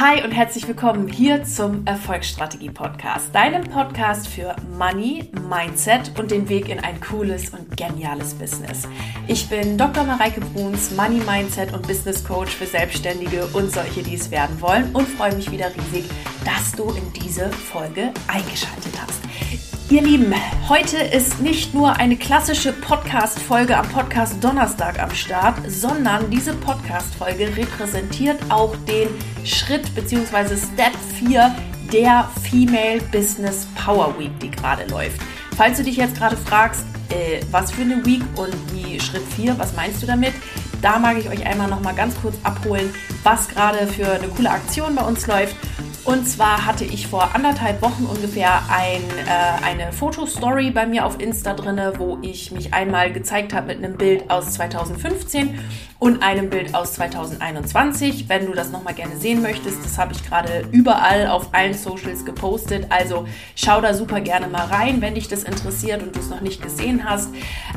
Hi 0.00 0.22
und 0.22 0.30
herzlich 0.30 0.68
willkommen 0.68 1.08
hier 1.08 1.42
zum 1.42 1.84
Erfolgsstrategie 1.84 2.70
Podcast, 2.70 3.34
deinem 3.34 3.64
Podcast 3.64 4.28
für 4.28 4.54
Money, 4.78 5.28
Mindset 5.50 6.16
und 6.16 6.30
den 6.30 6.48
Weg 6.48 6.68
in 6.68 6.78
ein 6.78 7.00
cooles 7.00 7.50
und 7.50 7.76
geniales 7.76 8.32
Business. 8.34 8.86
Ich 9.26 9.48
bin 9.48 9.76
Dr. 9.76 10.04
Mareike 10.04 10.40
Bruns, 10.40 10.92
Money 10.92 11.20
Mindset 11.26 11.74
und 11.74 11.84
Business 11.88 12.24
Coach 12.24 12.54
für 12.54 12.66
Selbstständige 12.66 13.44
und 13.46 13.72
solche, 13.72 14.04
die 14.04 14.14
es 14.14 14.30
werden 14.30 14.60
wollen 14.60 14.94
und 14.94 15.08
freue 15.08 15.34
mich 15.34 15.50
wieder 15.50 15.66
riesig, 15.74 16.08
dass 16.44 16.70
du 16.70 16.92
in 16.92 17.12
diese 17.20 17.50
Folge 17.50 18.12
eingeschaltet 18.28 18.92
hast. 19.02 19.67
Ihr 19.90 20.02
Lieben, 20.02 20.34
heute 20.68 20.98
ist 20.98 21.40
nicht 21.40 21.72
nur 21.72 21.96
eine 21.96 22.14
klassische 22.14 22.74
Podcast-Folge 22.74 23.74
am 23.74 23.88
Podcast 23.88 24.36
Donnerstag 24.44 24.98
am 24.98 25.10
Start, 25.14 25.58
sondern 25.66 26.30
diese 26.30 26.52
Podcast-Folge 26.52 27.56
repräsentiert 27.56 28.38
auch 28.50 28.76
den 28.86 29.08
Schritt 29.46 29.94
bzw. 29.94 30.58
Step 30.58 30.92
4 31.18 31.54
der 31.90 32.28
Female 32.42 33.00
Business 33.10 33.66
Power 33.82 34.14
Week, 34.18 34.38
die 34.40 34.50
gerade 34.50 34.84
läuft. 34.90 35.22
Falls 35.56 35.78
du 35.78 35.84
dich 35.84 35.96
jetzt 35.96 36.18
gerade 36.18 36.36
fragst, 36.36 36.84
äh, 37.08 37.40
was 37.50 37.70
für 37.70 37.80
eine 37.80 38.04
Week 38.04 38.22
und 38.36 38.54
wie 38.74 39.00
Schritt 39.00 39.24
4, 39.36 39.58
was 39.58 39.74
meinst 39.74 40.02
du 40.02 40.06
damit? 40.06 40.34
Da 40.82 40.98
mag 40.98 41.16
ich 41.16 41.30
euch 41.30 41.46
einmal 41.46 41.68
noch 41.68 41.80
mal 41.80 41.94
ganz 41.94 42.14
kurz 42.20 42.36
abholen, 42.42 42.92
was 43.22 43.48
gerade 43.48 43.86
für 43.86 44.06
eine 44.10 44.28
coole 44.28 44.50
Aktion 44.50 44.94
bei 44.94 45.02
uns 45.02 45.26
läuft. 45.26 45.56
Und 46.04 46.26
zwar 46.26 46.64
hatte 46.64 46.84
ich 46.84 47.06
vor 47.06 47.34
anderthalb 47.34 47.82
Wochen 47.82 48.04
ungefähr 48.04 48.62
ein, 48.70 49.02
äh, 49.26 49.64
eine 49.64 49.92
Fotostory 49.92 50.70
bei 50.70 50.86
mir 50.86 51.04
auf 51.04 51.20
Insta 51.20 51.54
drinne, 51.54 51.94
wo 51.98 52.18
ich 52.22 52.50
mich 52.50 52.72
einmal 52.72 53.12
gezeigt 53.12 53.52
habe 53.52 53.68
mit 53.68 53.78
einem 53.78 53.96
Bild 53.96 54.30
aus 54.30 54.52
2015 54.54 55.58
und 55.98 56.22
einem 56.22 56.48
Bild 56.48 56.74
aus 56.74 56.94
2021. 56.94 58.28
Wenn 58.28 58.46
du 58.46 58.52
das 58.52 58.70
nochmal 58.70 58.94
gerne 58.94 59.16
sehen 59.16 59.42
möchtest, 59.42 59.84
das 59.84 59.98
habe 59.98 60.12
ich 60.12 60.24
gerade 60.24 60.66
überall 60.70 61.26
auf 61.26 61.52
allen 61.52 61.74
Socials 61.74 62.24
gepostet. 62.24 62.86
Also 62.90 63.26
schau 63.54 63.80
da 63.80 63.92
super 63.92 64.20
gerne 64.20 64.46
mal 64.46 64.66
rein, 64.66 65.00
wenn 65.00 65.14
dich 65.14 65.28
das 65.28 65.42
interessiert 65.42 66.02
und 66.02 66.16
du 66.16 66.20
es 66.20 66.30
noch 66.30 66.40
nicht 66.40 66.62
gesehen 66.62 67.04
hast. 67.04 67.30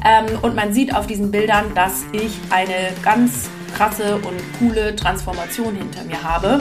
Ähm, 0.05 0.25
und 0.41 0.55
man 0.55 0.73
sieht 0.73 0.95
auf 0.95 1.07
diesen 1.07 1.31
Bildern, 1.31 1.73
dass 1.75 2.03
ich 2.13 2.31
eine 2.49 2.93
ganz 3.03 3.49
krasse 3.75 4.15
und 4.17 4.39
coole 4.59 4.95
Transformation 4.95 5.75
hinter 5.75 6.03
mir 6.03 6.21
habe. 6.21 6.59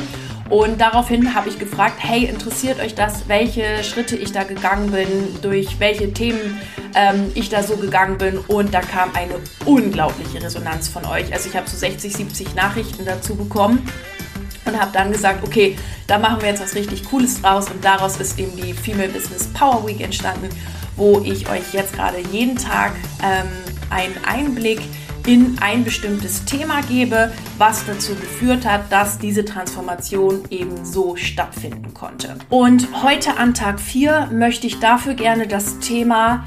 Und 0.50 0.80
daraufhin 0.80 1.34
habe 1.34 1.48
ich 1.48 1.60
gefragt, 1.60 1.94
hey, 1.98 2.24
interessiert 2.24 2.80
euch 2.80 2.96
das, 2.96 3.28
welche 3.28 3.84
Schritte 3.84 4.16
ich 4.16 4.32
da 4.32 4.42
gegangen 4.42 4.90
bin, 4.90 5.40
durch 5.42 5.78
welche 5.78 6.12
Themen 6.12 6.60
ähm, 6.96 7.30
ich 7.36 7.48
da 7.50 7.62
so 7.62 7.76
gegangen 7.76 8.18
bin. 8.18 8.36
Und 8.36 8.74
da 8.74 8.80
kam 8.80 9.14
eine 9.14 9.36
unglaubliche 9.64 10.42
Resonanz 10.42 10.88
von 10.88 11.06
euch. 11.06 11.32
Also 11.32 11.48
ich 11.48 11.56
habe 11.56 11.70
so 11.70 11.76
60, 11.76 12.12
70 12.12 12.54
Nachrichten 12.56 13.04
dazu 13.04 13.36
bekommen 13.36 13.88
und 14.64 14.78
habe 14.78 14.90
dann 14.92 15.12
gesagt, 15.12 15.44
okay, 15.44 15.78
da 16.08 16.18
machen 16.18 16.40
wir 16.40 16.48
jetzt 16.48 16.60
was 16.60 16.74
richtig 16.74 17.04
Cooles 17.04 17.40
draus. 17.40 17.70
Und 17.70 17.84
daraus 17.84 18.16
ist 18.16 18.36
eben 18.36 18.56
die 18.56 18.72
Female 18.72 19.08
Business 19.08 19.46
Power 19.54 19.86
Week 19.86 20.00
entstanden, 20.00 20.48
wo 20.96 21.20
ich 21.20 21.48
euch 21.48 21.72
jetzt 21.72 21.92
gerade 21.92 22.18
jeden 22.32 22.56
Tag 22.56 22.92
ähm, 23.22 23.48
einen 23.88 24.16
Einblick 24.24 24.80
in 25.26 25.58
ein 25.60 25.84
bestimmtes 25.84 26.44
Thema 26.44 26.80
gebe, 26.82 27.32
was 27.58 27.84
dazu 27.86 28.14
geführt 28.14 28.66
hat, 28.66 28.90
dass 28.90 29.18
diese 29.18 29.44
Transformation 29.44 30.42
eben 30.50 30.84
so 30.84 31.16
stattfinden 31.16 31.94
konnte. 31.94 32.36
Und 32.48 33.02
heute 33.02 33.36
an 33.36 33.54
Tag 33.54 33.80
4 33.80 34.30
möchte 34.32 34.66
ich 34.66 34.80
dafür 34.80 35.14
gerne 35.14 35.46
das 35.46 35.78
Thema 35.78 36.44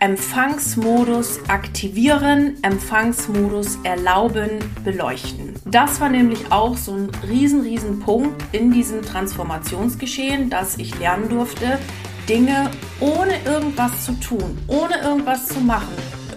Empfangsmodus 0.00 1.48
aktivieren, 1.48 2.58
Empfangsmodus 2.62 3.78
erlauben, 3.84 4.50
beleuchten. 4.84 5.54
Das 5.64 6.00
war 6.00 6.10
nämlich 6.10 6.52
auch 6.52 6.76
so 6.76 6.92
ein 6.92 7.10
riesen, 7.26 7.62
riesen 7.62 8.00
Punkt 8.00 8.42
in 8.52 8.70
diesem 8.70 9.00
Transformationsgeschehen, 9.00 10.50
dass 10.50 10.76
ich 10.76 10.98
lernen 10.98 11.30
durfte, 11.30 11.78
Dinge 12.28 12.70
ohne 13.00 13.42
irgendwas 13.44 14.04
zu 14.04 14.12
tun, 14.20 14.58
ohne 14.66 14.98
irgendwas 15.02 15.46
zu 15.46 15.60
machen, 15.60 15.94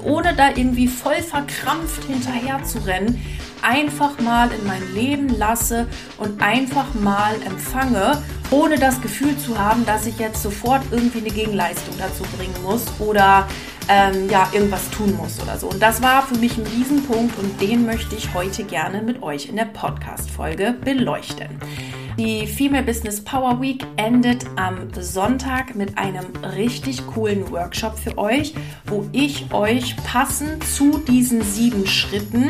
ohne 0.07 0.34
da 0.34 0.50
irgendwie 0.50 0.88
voll 0.88 1.22
verkrampft 1.22 2.03
hinterher 2.06 2.63
zu 2.63 2.79
rennen, 2.79 3.22
einfach 3.62 4.19
mal 4.19 4.50
in 4.51 4.66
mein 4.66 4.94
Leben 4.94 5.29
lasse 5.29 5.88
und 6.18 6.41
einfach 6.41 6.94
mal 6.94 7.35
empfange, 7.45 8.22
ohne 8.51 8.78
das 8.78 9.01
Gefühl 9.01 9.38
zu 9.38 9.57
haben, 9.57 9.85
dass 9.85 10.06
ich 10.06 10.19
jetzt 10.19 10.41
sofort 10.41 10.81
irgendwie 10.91 11.19
eine 11.19 11.29
Gegenleistung 11.29 11.95
dazu 11.97 12.23
bringen 12.38 12.56
muss 12.63 12.85
oder 13.00 13.47
ähm, 13.90 14.29
ja, 14.29 14.47
irgendwas 14.51 14.90
tun 14.91 15.16
muss 15.16 15.41
oder 15.41 15.57
so. 15.57 15.69
Und 15.69 15.81
das 15.81 16.01
war 16.01 16.22
für 16.22 16.38
mich 16.38 16.57
ein 16.57 16.66
Riesenpunkt 16.66 17.38
und 17.38 17.62
den 17.62 17.85
möchte 17.85 18.16
ich 18.16 18.34
heute 18.34 18.63
gerne 18.63 19.01
mit 19.01 19.22
euch 19.24 19.47
in 19.47 19.56
der 19.56 19.66
Podcast-Folge 19.66 20.75
beleuchten. 20.84 21.59
Die 22.17 22.47
Female 22.47 22.81
Business 22.81 23.23
Power 23.23 23.61
Week 23.61 23.85
endet 23.95 24.44
am 24.55 24.89
Sonntag 25.00 25.75
mit 25.75 26.00
einem 26.00 26.25
richtig 26.55 27.05
coolen 27.05 27.51
Workshop 27.51 28.00
für 28.00 28.17
euch, 28.17 28.55
wo 28.88 29.05
ich 29.11 29.53
euch 29.53 29.95
passend 29.97 30.63
zu 30.63 30.97
diesen 30.97 31.44
sieben 31.44 31.85
Schritten 31.85 32.50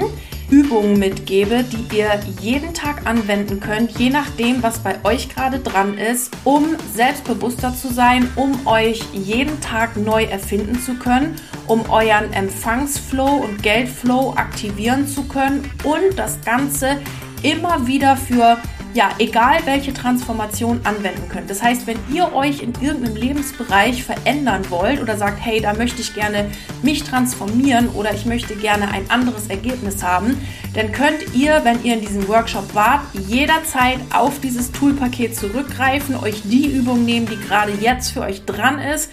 Übungen 0.49 0.97
mitgebe, 0.97 1.65
die 1.65 1.97
ihr 1.97 2.17
jeden 2.39 2.73
Tag 2.73 3.05
anwenden 3.05 3.59
könnt, 3.59 3.99
je 3.99 4.09
nachdem, 4.09 4.63
was 4.63 4.79
bei 4.79 5.03
euch 5.03 5.27
gerade 5.27 5.59
dran 5.59 5.97
ist, 5.97 6.31
um 6.45 6.77
selbstbewusster 6.95 7.75
zu 7.75 7.91
sein, 7.91 8.29
um 8.37 8.65
euch 8.67 9.03
jeden 9.11 9.59
Tag 9.59 9.97
neu 9.97 10.23
erfinden 10.23 10.79
zu 10.79 10.93
können, 10.93 11.35
um 11.67 11.89
euren 11.89 12.31
Empfangsflow 12.31 13.43
und 13.43 13.61
Geldflow 13.61 14.33
aktivieren 14.37 15.05
zu 15.05 15.23
können 15.23 15.69
und 15.83 16.17
das 16.17 16.39
Ganze 16.45 17.01
immer 17.43 17.85
wieder 17.85 18.15
für 18.15 18.57
ja, 18.97 19.11
egal 19.19 19.59
welche 19.65 19.93
Transformation 19.93 20.81
anwenden 20.83 21.29
könnt. 21.29 21.51
Das 21.51 21.61
heißt, 21.61 21.85
wenn 21.85 21.99
ihr 22.11 22.33
euch 22.33 22.63
in 22.63 22.73
irgendeinem 22.81 23.15
Lebensbereich 23.15 24.03
verändern 24.03 24.63
wollt 24.71 24.99
oder 24.99 25.15
sagt, 25.17 25.37
hey, 25.39 25.61
da 25.61 25.75
möchte 25.75 26.01
ich 26.01 26.15
gerne 26.15 26.49
mich 26.81 27.03
transformieren 27.03 27.89
oder 27.89 28.11
ich 28.15 28.25
möchte 28.25 28.55
gerne 28.55 28.89
ein 28.89 29.07
anderes 29.11 29.49
Ergebnis 29.49 30.01
haben, 30.01 30.41
dann 30.73 30.91
könnt 30.93 31.35
ihr, 31.35 31.61
wenn 31.63 31.83
ihr 31.83 31.93
in 31.93 32.01
diesem 32.01 32.27
Workshop 32.27 32.73
wart, 32.73 33.01
jederzeit 33.27 33.99
auf 34.11 34.39
dieses 34.39 34.71
Toolpaket 34.71 35.35
zurückgreifen, 35.35 36.15
euch 36.15 36.41
die 36.45 36.65
Übung 36.65 37.05
nehmen, 37.05 37.27
die 37.27 37.37
gerade 37.37 37.73
jetzt 37.79 38.09
für 38.09 38.21
euch 38.21 38.45
dran 38.45 38.79
ist 38.79 39.11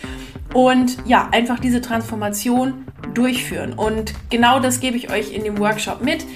und 0.55 0.97
ja, 1.05 1.29
einfach 1.31 1.59
diese 1.59 1.83
Transformation 1.83 2.87
durchführen. 3.15 3.73
Und 3.73 4.15
genau 4.31 4.61
das 4.61 4.81
gebe 4.81 4.97
ich 4.97 5.11
euch 5.11 5.33
in 5.33 5.45
dem 5.45 5.59
Workshop 5.59 6.03
mit. 6.03 6.27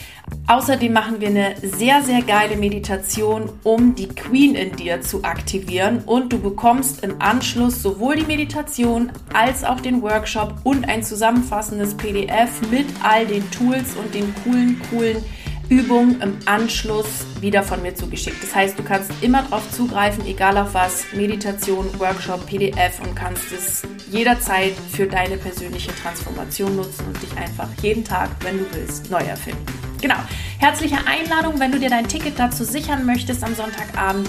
Außerdem 0.46 0.92
machen 0.92 1.20
wir 1.20 1.28
eine 1.28 1.54
sehr, 1.62 2.02
sehr 2.02 2.22
geile 2.22 2.56
Meditation, 2.56 3.50
um 3.64 3.94
die 3.94 4.08
Queen 4.08 4.54
in 4.54 4.76
dir 4.76 5.00
zu 5.00 5.24
aktivieren. 5.24 6.02
Und 6.06 6.32
du 6.32 6.38
bekommst 6.38 7.04
im 7.04 7.20
Anschluss 7.20 7.82
sowohl 7.82 8.16
die 8.16 8.26
Meditation 8.26 9.12
als 9.32 9.64
auch 9.64 9.80
den 9.80 10.02
Workshop 10.02 10.54
und 10.64 10.88
ein 10.88 11.02
zusammenfassendes 11.02 11.94
PDF 11.94 12.62
mit 12.70 12.86
all 13.02 13.26
den 13.26 13.50
Tools 13.50 13.94
und 13.96 14.14
den 14.14 14.34
coolen, 14.42 14.80
coolen 14.90 15.24
Übungen 15.68 16.20
im 16.22 16.38
Anschluss 16.46 17.26
wieder 17.40 17.62
von 17.62 17.82
mir 17.82 17.94
zugeschickt. 17.94 18.42
Das 18.42 18.54
heißt, 18.54 18.78
du 18.78 18.82
kannst 18.82 19.10
immer 19.20 19.42
darauf 19.42 19.70
zugreifen, 19.70 20.26
egal 20.26 20.56
auf 20.56 20.72
was, 20.72 21.04
Meditation, 21.14 21.86
Workshop, 21.98 22.46
PDF 22.46 23.00
und 23.00 23.14
kannst 23.14 23.52
es 23.52 23.82
jederzeit 24.10 24.72
für 24.90 25.06
deine 25.06 25.36
persönliche 25.36 25.94
Transformation 25.94 26.74
nutzen 26.74 27.04
und 27.06 27.22
dich 27.22 27.36
einfach 27.36 27.68
jeden 27.82 28.04
Tag, 28.04 28.30
wenn 28.40 28.58
du 28.58 28.64
willst, 28.72 29.10
neu 29.10 29.18
erfinden. 29.18 29.64
Genau. 30.00 30.16
Herzliche 30.58 30.98
Einladung, 31.06 31.60
wenn 31.60 31.72
du 31.72 31.78
dir 31.78 31.90
dein 31.90 32.08
Ticket 32.08 32.38
dazu 32.38 32.64
sichern 32.64 33.04
möchtest 33.04 33.44
am 33.44 33.54
Sonntagabend, 33.54 34.28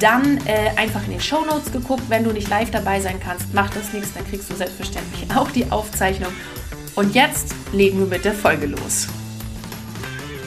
dann 0.00 0.38
äh, 0.46 0.70
einfach 0.76 1.04
in 1.04 1.10
den 1.10 1.20
Show 1.20 1.44
Notes 1.44 1.72
geguckt. 1.72 2.04
Wenn 2.08 2.24
du 2.24 2.32
nicht 2.32 2.48
live 2.48 2.70
dabei 2.70 3.00
sein 3.00 3.20
kannst, 3.20 3.52
macht 3.52 3.76
das 3.76 3.92
nichts, 3.92 4.14
dann 4.14 4.26
kriegst 4.26 4.50
du 4.50 4.54
selbstverständlich 4.54 5.26
auch 5.36 5.50
die 5.50 5.70
Aufzeichnung. 5.70 6.32
Und 6.94 7.14
jetzt 7.14 7.54
legen 7.72 7.98
wir 7.98 8.06
mit 8.06 8.24
der 8.24 8.32
Folge 8.32 8.66
los. 8.66 9.08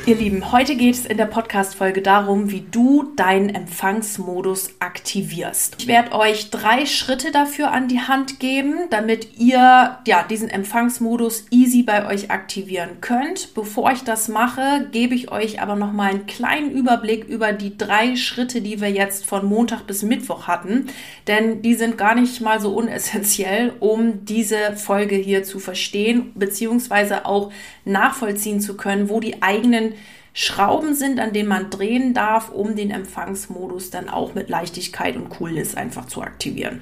Ihr 0.07 0.15
Lieben, 0.15 0.51
heute 0.51 0.75
geht 0.75 0.95
es 0.95 1.05
in 1.05 1.17
der 1.17 1.27
Podcast-Folge 1.27 2.01
darum, 2.01 2.49
wie 2.49 2.61
du 2.71 3.13
deinen 3.15 3.49
Empfangsmodus 3.49 4.73
aktivierst. 4.79 5.75
Ich 5.77 5.85
werde 5.85 6.13
euch 6.13 6.49
drei 6.49 6.87
Schritte 6.87 7.31
dafür 7.31 7.71
an 7.71 7.87
die 7.87 7.99
Hand 7.99 8.39
geben, 8.39 8.79
damit 8.89 9.37
ihr 9.37 9.99
ja, 10.07 10.23
diesen 10.27 10.49
Empfangsmodus 10.49 11.45
easy 11.51 11.83
bei 11.83 12.07
euch 12.07 12.31
aktivieren 12.31 12.99
könnt. 12.99 13.53
Bevor 13.53 13.91
ich 13.91 14.03
das 14.03 14.27
mache, 14.27 14.87
gebe 14.91 15.13
ich 15.13 15.31
euch 15.31 15.61
aber 15.61 15.75
noch 15.75 15.91
mal 15.91 16.09
einen 16.09 16.25
kleinen 16.25 16.71
Überblick 16.71 17.25
über 17.25 17.53
die 17.53 17.77
drei 17.77 18.15
Schritte, 18.15 18.61
die 18.61 18.81
wir 18.81 18.89
jetzt 18.89 19.27
von 19.27 19.45
Montag 19.45 19.85
bis 19.85 20.01
Mittwoch 20.01 20.47
hatten, 20.47 20.87
denn 21.27 21.61
die 21.61 21.75
sind 21.75 21.99
gar 21.99 22.15
nicht 22.15 22.41
mal 22.41 22.59
so 22.59 22.73
unessentiell, 22.73 23.73
um 23.79 24.25
diese 24.25 24.75
Folge 24.77 25.15
hier 25.15 25.43
zu 25.43 25.59
verstehen, 25.59 26.31
beziehungsweise 26.33 27.27
auch 27.27 27.51
nachvollziehen 27.85 28.61
zu 28.61 28.75
können, 28.75 29.07
wo 29.07 29.19
die 29.19 29.43
eigenen 29.43 29.90
Schrauben 30.33 30.93
sind, 30.93 31.19
an 31.19 31.33
denen 31.33 31.49
man 31.49 31.69
drehen 31.69 32.13
darf, 32.13 32.49
um 32.49 32.75
den 32.75 32.91
Empfangsmodus 32.91 33.89
dann 33.89 34.09
auch 34.09 34.33
mit 34.33 34.49
Leichtigkeit 34.49 35.15
und 35.15 35.29
Coolness 35.29 35.75
einfach 35.75 36.05
zu 36.05 36.21
aktivieren. 36.21 36.81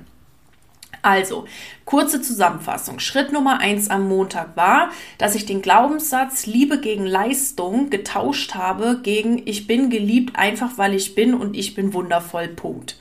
Also, 1.01 1.45
kurze 1.85 2.21
Zusammenfassung. 2.21 2.99
Schritt 2.99 3.31
Nummer 3.31 3.59
eins 3.59 3.89
am 3.89 4.07
Montag 4.07 4.57
war, 4.57 4.89
dass 5.17 5.35
ich 5.35 5.45
den 5.45 5.61
Glaubenssatz 5.61 6.45
Liebe 6.45 6.79
gegen 6.81 7.05
Leistung 7.05 7.89
getauscht 7.89 8.55
habe 8.55 8.99
gegen 9.01 9.41
Ich 9.47 9.65
bin 9.65 9.89
geliebt 9.89 10.35
einfach 10.35 10.77
weil 10.77 10.93
ich 10.93 11.15
bin 11.15 11.33
und 11.33 11.55
ich 11.55 11.73
bin 11.73 11.93
wundervoll. 11.93 12.49
Punkt. 12.49 12.97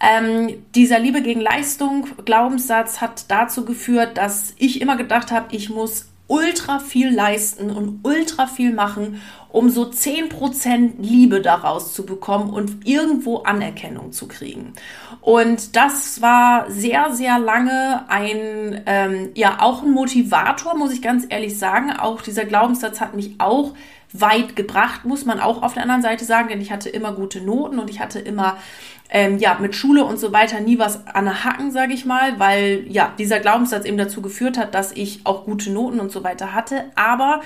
Ähm, 0.00 0.64
dieser 0.74 0.98
Liebe 0.98 1.22
gegen 1.22 1.40
Leistung 1.40 2.08
Glaubenssatz 2.24 3.00
hat 3.00 3.30
dazu 3.30 3.64
geführt, 3.64 4.16
dass 4.16 4.54
ich 4.56 4.80
immer 4.80 4.96
gedacht 4.96 5.30
habe, 5.30 5.54
ich 5.54 5.68
muss 5.68 6.09
ultra 6.30 6.78
viel 6.78 7.12
leisten 7.12 7.70
und 7.70 8.04
ultra 8.04 8.46
viel 8.46 8.72
machen, 8.72 9.20
um 9.48 9.68
so 9.68 9.82
10% 9.82 10.92
Liebe 11.00 11.40
daraus 11.40 11.92
zu 11.92 12.06
bekommen 12.06 12.50
und 12.50 12.86
irgendwo 12.86 13.38
Anerkennung 13.38 14.12
zu 14.12 14.28
kriegen. 14.28 14.72
Und 15.20 15.74
das 15.74 16.22
war 16.22 16.70
sehr, 16.70 17.12
sehr 17.12 17.40
lange 17.40 18.04
ein, 18.08 18.80
ähm, 18.86 19.30
ja, 19.34 19.56
auch 19.60 19.82
ein 19.82 19.90
Motivator, 19.90 20.76
muss 20.76 20.92
ich 20.92 21.02
ganz 21.02 21.26
ehrlich 21.28 21.58
sagen. 21.58 21.90
Auch 21.90 22.22
dieser 22.22 22.44
Glaubenssatz 22.44 23.00
hat 23.00 23.14
mich 23.14 23.34
auch 23.38 23.74
weit 24.12 24.54
gebracht, 24.54 25.04
muss 25.04 25.24
man 25.24 25.40
auch 25.40 25.62
auf 25.62 25.74
der 25.74 25.82
anderen 25.82 26.02
Seite 26.02 26.24
sagen, 26.24 26.48
denn 26.48 26.60
ich 26.60 26.70
hatte 26.70 26.88
immer 26.88 27.12
gute 27.12 27.40
Noten 27.40 27.80
und 27.80 27.90
ich 27.90 28.00
hatte 28.00 28.20
immer 28.20 28.56
ähm, 29.10 29.38
ja 29.38 29.58
mit 29.60 29.74
Schule 29.74 30.04
und 30.04 30.18
so 30.18 30.32
weiter 30.32 30.60
nie 30.60 30.78
was 30.78 31.06
an 31.06 31.24
der 31.24 31.44
Hacken, 31.44 31.72
sage 31.72 31.92
ich 31.92 32.04
mal, 32.04 32.38
weil 32.38 32.84
ja 32.88 33.12
dieser 33.18 33.40
Glaubenssatz 33.40 33.84
eben 33.84 33.98
dazu 33.98 34.22
geführt 34.22 34.56
hat, 34.56 34.74
dass 34.74 34.92
ich 34.92 35.20
auch 35.24 35.44
gute 35.44 35.70
Noten 35.70 36.00
und 36.00 36.12
so 36.12 36.22
weiter 36.24 36.54
hatte. 36.54 36.84
Aber 36.94 37.40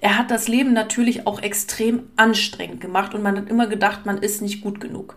er 0.00 0.18
hat 0.18 0.30
das 0.30 0.48
Leben 0.48 0.72
natürlich 0.72 1.26
auch 1.26 1.42
extrem 1.42 2.04
anstrengend 2.16 2.80
gemacht 2.80 3.14
und 3.14 3.22
man 3.22 3.36
hat 3.36 3.48
immer 3.48 3.66
gedacht, 3.66 4.06
man 4.06 4.18
ist 4.18 4.40
nicht 4.40 4.62
gut 4.62 4.80
genug. 4.80 5.14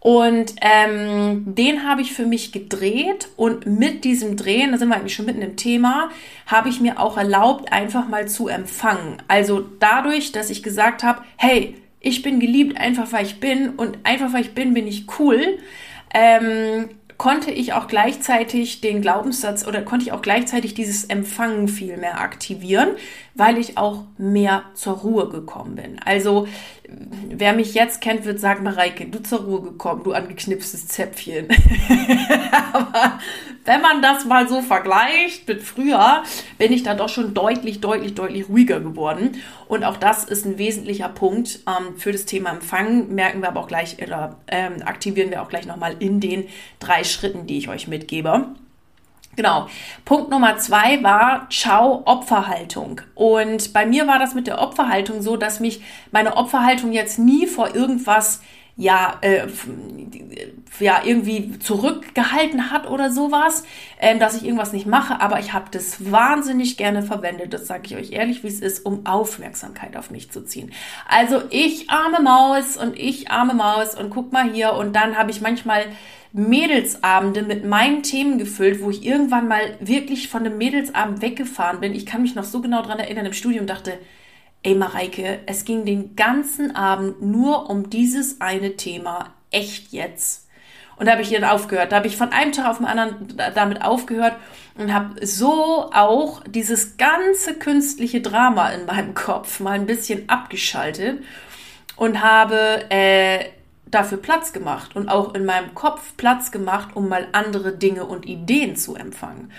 Und 0.00 0.54
ähm, 0.60 1.42
den 1.54 1.88
habe 1.88 2.02
ich 2.02 2.12
für 2.12 2.24
mich 2.24 2.52
gedreht 2.52 3.28
und 3.36 3.66
mit 3.66 4.04
diesem 4.04 4.36
Drehen, 4.36 4.70
da 4.70 4.78
sind 4.78 4.88
wir 4.88 4.96
eigentlich 4.96 5.14
schon 5.14 5.26
mitten 5.26 5.42
im 5.42 5.56
Thema, 5.56 6.10
habe 6.46 6.68
ich 6.68 6.80
mir 6.80 7.00
auch 7.00 7.16
erlaubt, 7.16 7.72
einfach 7.72 8.08
mal 8.08 8.28
zu 8.28 8.46
empfangen. 8.46 9.20
Also 9.26 9.64
dadurch, 9.80 10.30
dass 10.30 10.50
ich 10.50 10.62
gesagt 10.62 11.02
habe, 11.02 11.22
hey, 11.36 11.74
ich 12.00 12.22
bin 12.22 12.40
geliebt, 12.40 12.78
einfach 12.78 13.12
weil 13.12 13.26
ich 13.26 13.40
bin 13.40 13.70
und 13.70 13.98
einfach 14.04 14.32
weil 14.32 14.42
ich 14.42 14.54
bin, 14.54 14.74
bin 14.74 14.86
ich 14.86 15.06
cool, 15.18 15.58
ähm, 16.14 16.88
konnte 17.16 17.50
ich 17.50 17.72
auch 17.72 17.88
gleichzeitig 17.88 18.80
den 18.80 19.02
Glaubenssatz 19.02 19.66
oder 19.66 19.82
konnte 19.82 20.06
ich 20.06 20.12
auch 20.12 20.22
gleichzeitig 20.22 20.74
dieses 20.74 21.04
Empfangen 21.04 21.66
viel 21.66 21.96
mehr 21.96 22.20
aktivieren, 22.20 22.90
weil 23.38 23.56
ich 23.56 23.78
auch 23.78 24.02
mehr 24.18 24.64
zur 24.74 24.94
Ruhe 24.94 25.28
gekommen 25.28 25.76
bin. 25.76 26.00
Also 26.04 26.48
wer 27.30 27.52
mich 27.52 27.72
jetzt 27.72 28.00
kennt, 28.00 28.24
wird 28.24 28.40
sagen, 28.40 28.64
Mareike, 28.64 29.06
du 29.06 29.22
zur 29.22 29.42
Ruhe 29.42 29.62
gekommen, 29.62 30.02
du 30.02 30.12
angeknipstes 30.12 30.88
Zäpfchen. 30.88 31.46
Aber 32.72 33.20
wenn 33.64 33.80
man 33.80 34.02
das 34.02 34.24
mal 34.24 34.48
so 34.48 34.60
vergleicht 34.60 35.46
mit 35.46 35.62
früher, 35.62 36.24
bin 36.58 36.72
ich 36.72 36.82
da 36.82 36.94
doch 36.94 37.08
schon 37.08 37.32
deutlich, 37.32 37.80
deutlich, 37.80 38.16
deutlich 38.16 38.48
ruhiger 38.48 38.80
geworden. 38.80 39.36
Und 39.68 39.84
auch 39.84 39.98
das 39.98 40.24
ist 40.24 40.44
ein 40.44 40.58
wesentlicher 40.58 41.08
Punkt 41.08 41.60
ähm, 41.68 41.96
für 41.96 42.10
das 42.10 42.24
Thema 42.24 42.50
Empfangen. 42.50 43.14
Merken 43.14 43.40
wir 43.40 43.48
aber 43.48 43.60
auch 43.60 43.68
gleich 43.68 44.02
oder 44.02 44.40
ähm, 44.48 44.82
aktivieren 44.84 45.30
wir 45.30 45.42
auch 45.42 45.48
gleich 45.48 45.66
nochmal 45.66 45.94
in 46.00 46.18
den 46.18 46.48
drei 46.80 47.04
Schritten, 47.04 47.46
die 47.46 47.58
ich 47.58 47.68
euch 47.68 47.86
mitgebe. 47.86 48.48
Genau. 49.38 49.68
Punkt 50.04 50.30
Nummer 50.30 50.56
zwei 50.56 51.00
war 51.04 51.46
Ciao 51.48 52.02
Opferhaltung. 52.06 53.02
Und 53.14 53.72
bei 53.72 53.86
mir 53.86 54.08
war 54.08 54.18
das 54.18 54.34
mit 54.34 54.48
der 54.48 54.60
Opferhaltung 54.60 55.22
so, 55.22 55.36
dass 55.36 55.60
mich 55.60 55.80
meine 56.10 56.36
Opferhaltung 56.36 56.90
jetzt 56.90 57.20
nie 57.20 57.46
vor 57.46 57.72
irgendwas 57.72 58.40
ja, 58.74 59.16
äh, 59.20 59.46
ja 60.80 61.02
irgendwie 61.04 61.58
zurückgehalten 61.60 62.72
hat 62.72 62.90
oder 62.90 63.12
sowas, 63.12 63.62
äh, 63.98 64.18
dass 64.18 64.36
ich 64.36 64.44
irgendwas 64.44 64.72
nicht 64.72 64.86
mache, 64.86 65.20
aber 65.20 65.38
ich 65.38 65.52
habe 65.52 65.66
das 65.70 66.10
wahnsinnig 66.10 66.76
gerne 66.76 67.04
verwendet, 67.04 67.52
das 67.52 67.68
sage 67.68 67.82
ich 67.86 67.96
euch 67.96 68.12
ehrlich, 68.12 68.42
wie 68.42 68.48
es 68.48 68.60
ist, 68.60 68.86
um 68.86 69.06
Aufmerksamkeit 69.06 69.96
auf 69.96 70.10
mich 70.10 70.30
zu 70.32 70.44
ziehen. 70.44 70.72
Also 71.08 71.42
ich 71.50 71.90
arme 71.90 72.20
Maus 72.20 72.76
und 72.76 72.96
ich 72.96 73.30
arme 73.30 73.54
Maus 73.54 73.96
und 73.96 74.10
guck 74.10 74.32
mal 74.32 74.50
hier 74.50 74.72
und 74.72 74.94
dann 74.94 75.16
habe 75.16 75.30
ich 75.30 75.40
manchmal 75.40 75.84
Mädelsabende 76.32 77.42
mit 77.42 77.64
meinen 77.64 78.02
Themen 78.02 78.38
gefüllt, 78.38 78.82
wo 78.82 78.90
ich 78.90 79.04
irgendwann 79.04 79.48
mal 79.48 79.76
wirklich 79.80 80.28
von 80.28 80.44
dem 80.44 80.58
Mädelsabend 80.58 81.22
weggefahren 81.22 81.80
bin. 81.80 81.94
Ich 81.94 82.06
kann 82.06 82.22
mich 82.22 82.34
noch 82.34 82.44
so 82.44 82.60
genau 82.60 82.82
dran 82.82 82.98
erinnern 82.98 83.26
im 83.26 83.32
Studium 83.32 83.66
dachte, 83.66 83.98
ey 84.62 84.74
Mareike, 84.74 85.40
es 85.46 85.64
ging 85.64 85.84
den 85.84 86.16
ganzen 86.16 86.76
Abend 86.76 87.22
nur 87.22 87.70
um 87.70 87.90
dieses 87.90 88.40
eine 88.40 88.76
Thema. 88.76 89.34
Echt 89.50 89.92
jetzt? 89.92 90.48
Und 90.96 91.06
da 91.06 91.12
habe 91.12 91.22
ich 91.22 91.30
dann 91.30 91.44
aufgehört. 91.44 91.92
Da 91.92 91.96
habe 91.96 92.08
ich 92.08 92.16
von 92.16 92.32
einem 92.32 92.52
Tag 92.52 92.66
auf 92.66 92.78
den 92.78 92.86
anderen 92.86 93.34
damit 93.54 93.82
aufgehört 93.82 94.34
und 94.76 94.92
habe 94.92 95.24
so 95.24 95.90
auch 95.92 96.42
dieses 96.46 96.96
ganze 96.96 97.54
künstliche 97.54 98.20
Drama 98.20 98.70
in 98.70 98.84
meinem 98.86 99.14
Kopf 99.14 99.60
mal 99.60 99.72
ein 99.72 99.86
bisschen 99.86 100.28
abgeschaltet 100.28 101.22
und 101.96 102.20
habe 102.20 102.84
äh, 102.90 103.44
dafür 103.90 104.18
Platz 104.18 104.52
gemacht 104.52 104.96
und 104.96 105.08
auch 105.08 105.34
in 105.34 105.44
meinem 105.44 105.74
Kopf 105.74 106.16
Platz 106.16 106.50
gemacht, 106.50 106.90
um 106.94 107.08
mal 107.08 107.28
andere 107.32 107.72
Dinge 107.72 108.04
und 108.04 108.26
Ideen 108.26 108.76
zu 108.76 108.94
empfangen. 108.94 109.50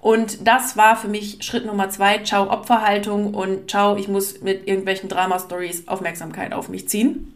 Und 0.00 0.46
das 0.46 0.76
war 0.76 0.96
für 0.96 1.08
mich 1.08 1.42
Schritt 1.42 1.66
Nummer 1.66 1.90
zwei, 1.90 2.18
ciao 2.18 2.50
Opferhaltung 2.50 3.34
und 3.34 3.70
ciao, 3.70 3.96
ich 3.96 4.08
muss 4.08 4.40
mit 4.40 4.68
irgendwelchen 4.68 5.08
Drama-Stories 5.08 5.88
Aufmerksamkeit 5.88 6.52
auf 6.52 6.68
mich 6.68 6.88
ziehen. 6.88 7.34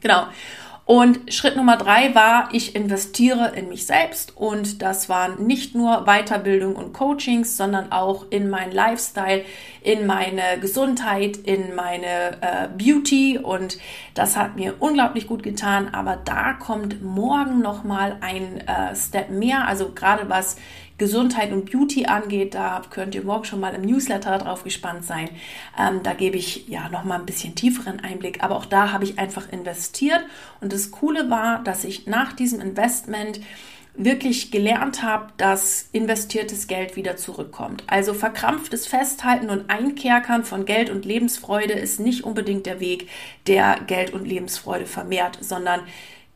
Genau. 0.00 0.26
Und 0.86 1.34
Schritt 1.34 1.56
Nummer 1.56 1.76
drei 1.76 2.14
war, 2.14 2.48
ich 2.52 2.76
investiere 2.76 3.52
in 3.56 3.68
mich 3.68 3.86
selbst. 3.86 4.36
Und 4.36 4.82
das 4.82 5.08
waren 5.08 5.44
nicht 5.44 5.74
nur 5.74 6.04
Weiterbildung 6.06 6.76
und 6.76 6.92
Coachings, 6.92 7.56
sondern 7.56 7.90
auch 7.90 8.26
in 8.30 8.48
meinen 8.48 8.70
Lifestyle, 8.70 9.44
in 9.82 10.06
meine 10.06 10.60
Gesundheit, 10.60 11.38
in 11.38 11.74
meine 11.74 12.40
äh, 12.40 12.68
Beauty. 12.78 13.36
Und 13.36 13.78
das 14.14 14.36
hat 14.36 14.54
mir 14.54 14.76
unglaublich 14.78 15.26
gut 15.26 15.42
getan. 15.42 15.92
Aber 15.92 16.20
da 16.24 16.52
kommt 16.52 17.02
morgen 17.02 17.60
noch 17.60 17.82
mal 17.82 18.18
ein 18.20 18.60
äh, 18.60 18.94
Step 18.94 19.30
mehr, 19.30 19.66
also 19.66 19.90
gerade 19.92 20.28
was 20.28 20.56
Gesundheit 20.98 21.52
und 21.52 21.70
Beauty 21.70 22.06
angeht, 22.06 22.54
da 22.54 22.82
könnt 22.90 23.14
ihr 23.14 23.22
morgen 23.22 23.44
schon 23.44 23.60
mal 23.60 23.74
im 23.74 23.82
Newsletter 23.82 24.38
drauf 24.38 24.64
gespannt 24.64 25.04
sein. 25.04 25.28
Ähm, 25.78 26.02
da 26.02 26.14
gebe 26.14 26.36
ich 26.36 26.68
ja 26.68 26.88
noch 26.88 27.04
mal 27.04 27.18
ein 27.18 27.26
bisschen 27.26 27.54
tieferen 27.54 28.00
Einblick, 28.00 28.42
aber 28.42 28.56
auch 28.56 28.66
da 28.66 28.92
habe 28.92 29.04
ich 29.04 29.18
einfach 29.18 29.50
investiert 29.52 30.20
und 30.60 30.72
das 30.72 30.90
Coole 30.90 31.30
war, 31.30 31.62
dass 31.62 31.84
ich 31.84 32.06
nach 32.06 32.32
diesem 32.32 32.60
Investment 32.60 33.40
wirklich 33.98 34.50
gelernt 34.50 35.02
habe, 35.02 35.32
dass 35.38 35.88
investiertes 35.92 36.66
Geld 36.66 36.96
wieder 36.96 37.16
zurückkommt. 37.16 37.82
Also 37.86 38.12
verkrampftes 38.14 38.86
Festhalten 38.86 39.48
und 39.48 39.70
Einkerkern 39.70 40.44
von 40.44 40.66
Geld 40.66 40.90
und 40.90 41.04
Lebensfreude 41.04 41.72
ist 41.72 41.98
nicht 41.98 42.24
unbedingt 42.24 42.66
der 42.66 42.80
Weg, 42.80 43.08
der 43.46 43.80
Geld 43.86 44.12
und 44.12 44.26
Lebensfreude 44.26 44.86
vermehrt, 44.86 45.38
sondern 45.40 45.80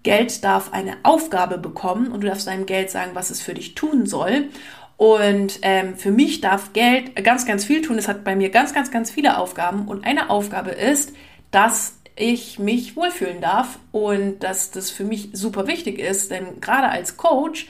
Geld 0.03 0.43
darf 0.45 0.73
eine 0.73 0.97
Aufgabe 1.03 1.59
bekommen 1.59 2.11
und 2.11 2.23
du 2.23 2.29
darfst 2.29 2.47
deinem 2.47 2.67
Geld 2.67 2.91
sagen, 2.91 3.11
was 3.15 3.31
es 3.31 3.43
für 3.43 3.55
dich 3.55 3.75
tun 3.75 4.07
soll. 4.07 4.49
Und 4.97 5.61
ähm, 5.63 5.97
für 5.97 6.11
mich 6.11 6.41
darf 6.41 6.73
Geld 6.73 7.17
ganz, 7.25 7.47
ganz 7.47 7.65
viel 7.65 7.81
tun. 7.81 7.99
Es 7.99 8.09
hat 8.09 8.23
bei 8.23 8.37
mir 8.37 8.51
ganz, 8.51 8.75
ganz, 8.75 8.91
ganz 8.91 9.11
viele 9.11 9.39
Aufgaben. 9.39 9.89
Und 9.89 10.05
eine 10.05 10.29
Aufgabe 10.29 10.71
ist, 10.71 11.15
dass 11.51 11.95
ich 12.17 12.59
mich 12.59 12.97
wohlfühlen 12.97 13.41
darf 13.41 13.79
und 13.93 14.41
dass 14.41 14.71
das 14.71 14.91
für 14.91 15.05
mich 15.05 15.31
super 15.33 15.67
wichtig 15.67 15.99
ist. 15.99 16.31
Denn 16.31 16.61
gerade 16.61 16.89
als 16.89 17.17
Coach 17.17 17.67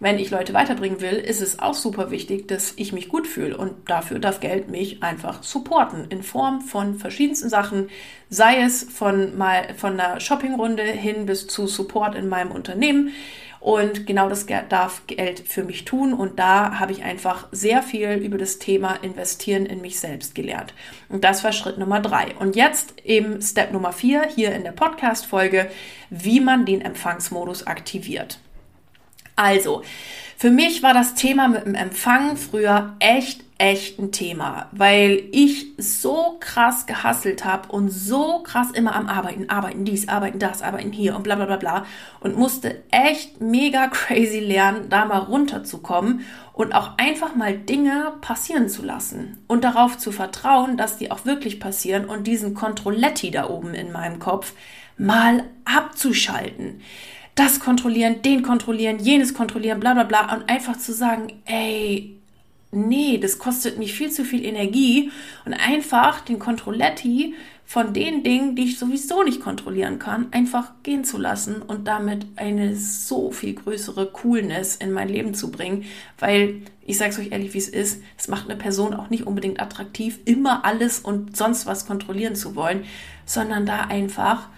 wenn 0.00 0.18
ich 0.18 0.30
Leute 0.30 0.54
weiterbringen 0.54 1.00
will, 1.00 1.14
ist 1.14 1.40
es 1.40 1.58
auch 1.58 1.74
super 1.74 2.10
wichtig, 2.10 2.48
dass 2.48 2.74
ich 2.76 2.92
mich 2.92 3.08
gut 3.08 3.26
fühle. 3.26 3.56
Und 3.56 3.88
dafür 3.88 4.18
darf 4.18 4.40
Geld 4.40 4.68
mich 4.68 5.02
einfach 5.02 5.42
supporten 5.42 6.06
in 6.08 6.22
Form 6.22 6.60
von 6.60 6.96
verschiedensten 6.96 7.48
Sachen, 7.48 7.88
sei 8.28 8.60
es 8.60 8.84
von, 8.84 9.36
mal, 9.38 9.74
von 9.76 9.98
einer 9.98 10.20
Shoppingrunde 10.20 10.82
hin 10.82 11.26
bis 11.26 11.46
zu 11.46 11.66
Support 11.66 12.14
in 12.14 12.28
meinem 12.28 12.50
Unternehmen. 12.50 13.12
Und 13.64 14.06
genau 14.06 14.28
das 14.28 14.44
darf 14.68 15.06
Geld 15.06 15.40
für 15.40 15.64
mich 15.64 15.86
tun. 15.86 16.12
Und 16.12 16.38
da 16.38 16.78
habe 16.78 16.92
ich 16.92 17.02
einfach 17.02 17.48
sehr 17.50 17.82
viel 17.82 18.10
über 18.16 18.36
das 18.36 18.58
Thema 18.58 18.96
Investieren 18.96 19.64
in 19.64 19.80
mich 19.80 19.98
selbst 19.98 20.34
gelernt. 20.34 20.74
Und 21.08 21.24
das 21.24 21.44
war 21.44 21.52
Schritt 21.52 21.78
Nummer 21.78 22.00
drei. 22.00 22.34
Und 22.38 22.56
jetzt 22.56 23.02
eben 23.06 23.40
Step 23.40 23.72
Nummer 23.72 23.92
vier 23.92 24.26
hier 24.26 24.52
in 24.54 24.64
der 24.64 24.72
Podcast-Folge, 24.72 25.70
wie 26.10 26.40
man 26.40 26.66
den 26.66 26.82
Empfangsmodus 26.82 27.66
aktiviert. 27.66 28.38
Also, 29.36 29.82
für 30.36 30.50
mich 30.50 30.82
war 30.82 30.94
das 30.94 31.14
Thema 31.14 31.48
mit 31.48 31.64
dem 31.64 31.74
Empfang 31.74 32.36
früher 32.36 32.96
echt, 32.98 33.44
echt 33.56 33.98
ein 33.98 34.10
Thema, 34.10 34.68
weil 34.72 35.22
ich 35.30 35.68
so 35.78 36.36
krass 36.40 36.86
gehasselt 36.86 37.44
habe 37.44 37.68
und 37.70 37.88
so 37.88 38.40
krass 38.40 38.72
immer 38.72 38.96
am 38.96 39.06
Arbeiten, 39.08 39.48
arbeiten 39.48 39.84
dies, 39.84 40.08
arbeiten 40.08 40.40
das, 40.40 40.60
arbeiten 40.60 40.92
hier 40.92 41.14
und 41.14 41.22
bla 41.22 41.36
bla 41.36 41.46
bla 41.46 41.56
bla 41.56 41.86
und 42.20 42.36
musste 42.36 42.82
echt 42.90 43.40
mega 43.40 43.86
crazy 43.92 44.40
lernen, 44.40 44.88
da 44.90 45.04
mal 45.04 45.18
runterzukommen 45.18 46.26
und 46.52 46.74
auch 46.74 46.98
einfach 46.98 47.36
mal 47.36 47.56
Dinge 47.56 48.12
passieren 48.20 48.68
zu 48.68 48.84
lassen 48.84 49.42
und 49.46 49.64
darauf 49.64 49.98
zu 49.98 50.10
vertrauen, 50.10 50.76
dass 50.76 50.98
die 50.98 51.10
auch 51.10 51.24
wirklich 51.24 51.60
passieren 51.60 52.06
und 52.06 52.26
diesen 52.26 52.54
Controletti 52.54 53.30
da 53.30 53.48
oben 53.48 53.72
in 53.74 53.92
meinem 53.92 54.18
Kopf 54.18 54.52
mal 54.98 55.44
abzuschalten. 55.64 56.80
Das 57.34 57.60
kontrollieren, 57.60 58.22
den 58.22 58.42
kontrollieren, 58.42 58.98
jenes 58.98 59.34
kontrollieren, 59.34 59.80
bla 59.80 59.94
bla 59.94 60.04
bla. 60.04 60.34
Und 60.34 60.48
einfach 60.48 60.78
zu 60.78 60.92
sagen, 60.92 61.32
ey, 61.46 62.16
nee, 62.70 63.18
das 63.18 63.38
kostet 63.38 63.78
mich 63.78 63.92
viel 63.92 64.10
zu 64.10 64.24
viel 64.24 64.44
Energie. 64.44 65.10
Und 65.44 65.54
einfach 65.54 66.20
den 66.20 66.38
Controletti 66.38 67.34
von 67.66 67.92
den 67.94 68.22
Dingen, 68.22 68.54
die 68.56 68.64
ich 68.64 68.78
sowieso 68.78 69.22
nicht 69.22 69.40
kontrollieren 69.40 69.98
kann, 69.98 70.28
einfach 70.32 70.72
gehen 70.82 71.02
zu 71.02 71.18
lassen 71.18 71.62
und 71.62 71.88
damit 71.88 72.26
eine 72.36 72.76
so 72.76 73.32
viel 73.32 73.54
größere 73.54 74.06
Coolness 74.06 74.76
in 74.76 74.92
mein 74.92 75.08
Leben 75.08 75.34
zu 75.34 75.50
bringen. 75.50 75.84
Weil, 76.18 76.62
ich 76.86 76.98
sage 76.98 77.10
es 77.10 77.18
euch 77.18 77.32
ehrlich, 77.32 77.54
wie 77.54 77.58
es 77.58 77.68
ist, 77.68 78.02
es 78.18 78.28
macht 78.28 78.48
eine 78.48 78.58
Person 78.58 78.94
auch 78.94 79.10
nicht 79.10 79.26
unbedingt 79.26 79.60
attraktiv, 79.60 80.18
immer 80.24 80.64
alles 80.64 81.00
und 81.00 81.36
sonst 81.36 81.66
was 81.66 81.86
kontrollieren 81.86 82.36
zu 82.36 82.54
wollen, 82.54 82.84
sondern 83.24 83.66
da 83.66 83.80
einfach 83.80 84.48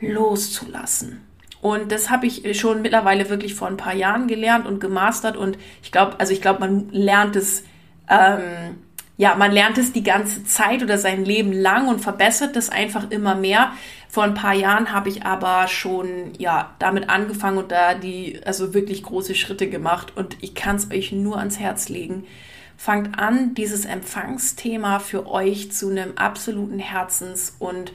loszulassen. 0.00 1.20
Und 1.62 1.92
das 1.92 2.10
habe 2.10 2.26
ich 2.26 2.58
schon 2.58 2.82
mittlerweile 2.82 3.30
wirklich 3.30 3.54
vor 3.54 3.68
ein 3.68 3.76
paar 3.76 3.94
Jahren 3.94 4.26
gelernt 4.26 4.66
und 4.66 4.80
gemastert. 4.80 5.36
Und 5.36 5.56
ich 5.80 5.92
glaube, 5.92 6.18
also 6.18 6.32
ich 6.32 6.42
glaube, 6.42 6.58
man 6.58 6.90
lernt 6.90 7.36
es, 7.36 7.62
ähm, 8.10 8.78
ja, 9.16 9.36
man 9.36 9.52
lernt 9.52 9.78
es 9.78 9.92
die 9.92 10.02
ganze 10.02 10.42
Zeit 10.44 10.82
oder 10.82 10.98
sein 10.98 11.24
Leben 11.24 11.52
lang 11.52 11.86
und 11.86 12.00
verbessert 12.00 12.56
es 12.56 12.68
einfach 12.68 13.12
immer 13.12 13.36
mehr. 13.36 13.70
Vor 14.08 14.24
ein 14.24 14.34
paar 14.34 14.54
Jahren 14.54 14.92
habe 14.92 15.08
ich 15.08 15.24
aber 15.24 15.68
schon, 15.68 16.32
ja, 16.36 16.74
damit 16.80 17.08
angefangen 17.08 17.58
und 17.58 17.70
da 17.70 17.94
die, 17.94 18.40
also 18.44 18.74
wirklich 18.74 19.04
große 19.04 19.36
Schritte 19.36 19.70
gemacht. 19.70 20.16
Und 20.16 20.38
ich 20.40 20.56
kann 20.56 20.74
es 20.74 20.90
euch 20.90 21.12
nur 21.12 21.38
ans 21.38 21.60
Herz 21.60 21.88
legen. 21.88 22.26
Fangt 22.76 23.20
an, 23.20 23.54
dieses 23.54 23.84
Empfangsthema 23.84 24.98
für 24.98 25.28
euch 25.28 25.70
zu 25.70 25.90
einem 25.90 26.16
absoluten 26.16 26.80
Herzens- 26.80 27.54
und 27.60 27.92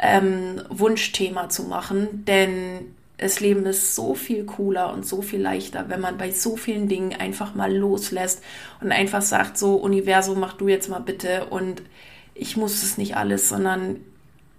ähm, 0.00 0.62
Wunschthema 0.68 1.48
zu 1.48 1.64
machen, 1.64 2.24
denn 2.24 2.94
das 3.18 3.40
Leben 3.40 3.66
ist 3.66 3.96
so 3.96 4.14
viel 4.14 4.44
cooler 4.44 4.92
und 4.92 5.04
so 5.04 5.22
viel 5.22 5.40
leichter, 5.40 5.88
wenn 5.88 6.00
man 6.00 6.16
bei 6.16 6.30
so 6.30 6.56
vielen 6.56 6.88
Dingen 6.88 7.18
einfach 7.18 7.54
mal 7.54 7.74
loslässt 7.74 8.42
und 8.80 8.92
einfach 8.92 9.22
sagt, 9.22 9.58
so 9.58 9.74
Universum, 9.74 10.38
mach 10.38 10.54
du 10.54 10.68
jetzt 10.68 10.88
mal 10.88 11.00
bitte 11.00 11.46
und 11.46 11.82
ich 12.34 12.56
muss 12.56 12.82
es 12.84 12.96
nicht 12.96 13.16
alles, 13.16 13.48
sondern 13.48 13.96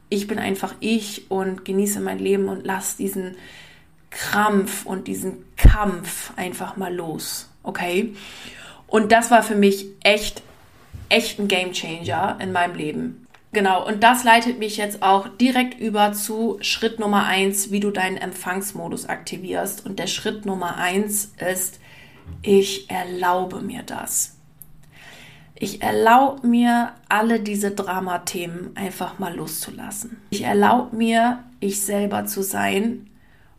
ich 0.10 0.28
bin 0.28 0.40
einfach 0.40 0.76
ich 0.82 1.32
und 1.32 1.64
genieße 1.64 2.02
mein 2.02 2.20
Leben 2.20 2.50
und 2.50 2.66
lass 2.66 2.98
diesen 2.98 3.38
Krampf 4.10 4.86
und 4.86 5.08
diesen 5.08 5.46
Kampf 5.56 6.34
einfach 6.36 6.76
mal 6.76 6.94
los, 6.94 7.50
okay? 7.64 8.14
Und 8.88 9.12
das 9.14 9.32
war 9.32 9.44
für 9.44 9.56
mich 9.56 9.86
echt, 10.04 10.42
echt 11.08 11.40
ein 11.40 11.48
Game 11.48 11.72
Changer 11.72 12.38
in 12.42 12.52
meinem 12.52 12.76
Leben. 12.76 13.28
Genau, 13.52 13.86
und 13.88 14.04
das 14.04 14.24
leitet 14.24 14.60
mich 14.60 14.78
jetzt 14.78 15.02
auch 15.02 15.28
direkt 15.28 15.80
über 15.80 16.14
zu 16.14 16.60
Schritt 16.62 17.00
Nummer 17.00 17.26
eins, 17.26 17.72
wie 17.72 17.80
du 17.80 17.90
deinen 17.90 18.18
Empfangsmodus 18.18 19.08
aktivierst. 19.08 19.86
Und 19.86 19.98
der 19.98 20.06
Schritt 20.06 20.46
Nummer 20.46 20.78
eins 20.78 21.34
ist, 21.40 21.80
ich 22.44 22.92
erlaube 22.92 23.62
mir 23.62 23.82
das. 23.82 24.36
Ich 25.56 25.82
erlaube 25.82 26.46
mir, 26.46 26.94
alle 27.10 27.40
diese 27.40 27.72
Dramathemen 27.72 28.78
einfach 28.78 29.18
mal 29.18 29.36
loszulassen. 29.36 30.22
Ich 30.30 30.44
erlaube 30.44 30.96
mir, 30.96 31.44
ich 31.60 31.82
selber 31.82 32.26
zu 32.26 32.44
sein 32.44 33.10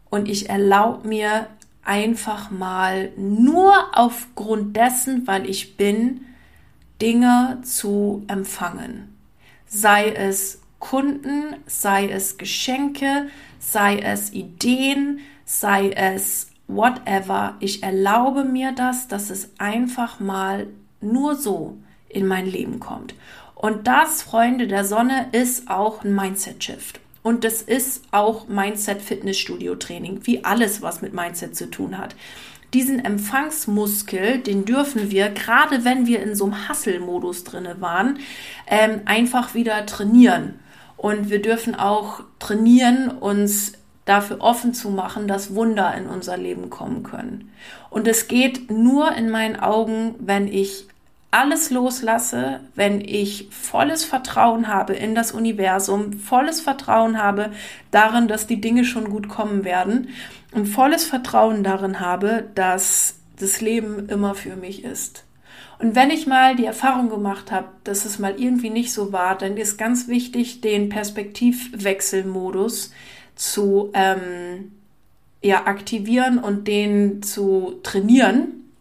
und 0.09 0.28
ich 0.28 0.49
erlaube 0.49 1.06
mir 1.06 1.49
einfach 1.82 2.50
mal 2.52 3.11
nur 3.16 3.75
aufgrund 3.92 4.76
dessen, 4.76 5.26
weil 5.26 5.50
ich 5.50 5.76
bin, 5.76 6.26
Dinge 7.00 7.59
zu 7.64 8.25
empfangen 8.28 9.09
sei 9.70 10.10
es 10.10 10.60
Kunden, 10.80 11.56
sei 11.66 12.08
es 12.08 12.36
Geschenke, 12.36 13.28
sei 13.58 13.98
es 13.98 14.32
Ideen, 14.32 15.20
sei 15.44 15.90
es 15.90 16.50
whatever. 16.66 17.56
Ich 17.60 17.82
erlaube 17.82 18.44
mir 18.44 18.72
das, 18.72 19.08
dass 19.08 19.30
es 19.30 19.50
einfach 19.58 20.20
mal 20.20 20.66
nur 21.00 21.36
so 21.36 21.78
in 22.08 22.26
mein 22.26 22.46
Leben 22.46 22.80
kommt. 22.80 23.14
Und 23.54 23.86
das, 23.86 24.22
Freunde 24.22 24.66
der 24.66 24.84
Sonne, 24.84 25.28
ist 25.32 25.70
auch 25.70 26.02
ein 26.02 26.14
Mindset-Shift. 26.14 27.00
Und 27.22 27.44
das 27.44 27.60
ist 27.60 28.04
auch 28.10 28.48
Mindset-Fitnessstudio-Training, 28.48 30.20
wie 30.24 30.44
alles, 30.44 30.80
was 30.80 31.02
mit 31.02 31.12
Mindset 31.12 31.54
zu 31.54 31.70
tun 31.70 31.98
hat 31.98 32.16
diesen 32.74 33.04
Empfangsmuskel, 33.04 34.38
den 34.38 34.64
dürfen 34.64 35.10
wir, 35.10 35.30
gerade 35.30 35.84
wenn 35.84 36.06
wir 36.06 36.22
in 36.22 36.34
so 36.34 36.44
einem 36.44 36.68
Hustle-Modus 36.68 37.44
drinne 37.44 37.80
waren, 37.80 38.18
ähm, 38.66 39.00
einfach 39.06 39.54
wieder 39.54 39.84
trainieren. 39.86 40.60
Und 40.96 41.30
wir 41.30 41.40
dürfen 41.40 41.74
auch 41.74 42.22
trainieren, 42.38 43.08
uns 43.08 43.72
dafür 44.04 44.40
offen 44.40 44.74
zu 44.74 44.90
machen, 44.90 45.28
dass 45.28 45.54
Wunder 45.54 45.94
in 45.94 46.06
unser 46.06 46.36
Leben 46.36 46.68
kommen 46.70 47.02
können. 47.02 47.52
Und 47.90 48.06
es 48.06 48.28
geht 48.28 48.70
nur 48.70 49.12
in 49.12 49.30
meinen 49.30 49.56
Augen, 49.56 50.14
wenn 50.18 50.48
ich 50.48 50.86
alles 51.30 51.70
loslasse, 51.70 52.60
wenn 52.75 53.00
ich 53.00 53.49
volles 53.50 54.04
Vertrauen 54.04 54.68
habe 54.68 54.94
in 54.94 55.14
das 55.14 55.32
Universum, 55.32 56.14
volles 56.14 56.60
Vertrauen 56.60 57.22
habe 57.22 57.52
darin, 57.90 58.26
dass 58.26 58.46
die 58.46 58.60
Dinge 58.60 58.84
schon 58.84 59.10
gut 59.10 59.28
kommen 59.28 59.64
werden 59.64 60.08
und 60.52 60.66
volles 60.66 61.04
Vertrauen 61.04 61.62
darin 61.62 62.00
habe, 62.00 62.49
dass 62.54 63.16
das 63.38 63.60
Leben 63.60 64.08
immer 64.08 64.34
für 64.34 64.56
mich 64.56 64.84
ist. 64.84 65.25
Und 65.78 65.94
wenn 65.94 66.10
ich 66.10 66.26
mal 66.26 66.56
die 66.56 66.66
Erfahrung 66.66 67.08
gemacht 67.08 67.50
habe, 67.50 67.68
dass 67.84 68.04
es 68.04 68.18
mal 68.18 68.38
irgendwie 68.38 68.68
nicht 68.68 68.92
so 68.92 69.12
war, 69.12 69.38
dann 69.38 69.56
ist 69.56 69.78
ganz 69.78 70.08
wichtig, 70.08 70.60
den 70.60 70.90
Perspektivwechselmodus 70.90 72.92
zu 73.34 73.90
ähm, 73.94 74.72
ja, 75.42 75.66
aktivieren 75.66 76.38
und 76.38 76.68
den 76.68 77.22
zu 77.22 77.80
trainieren. 77.82 78.72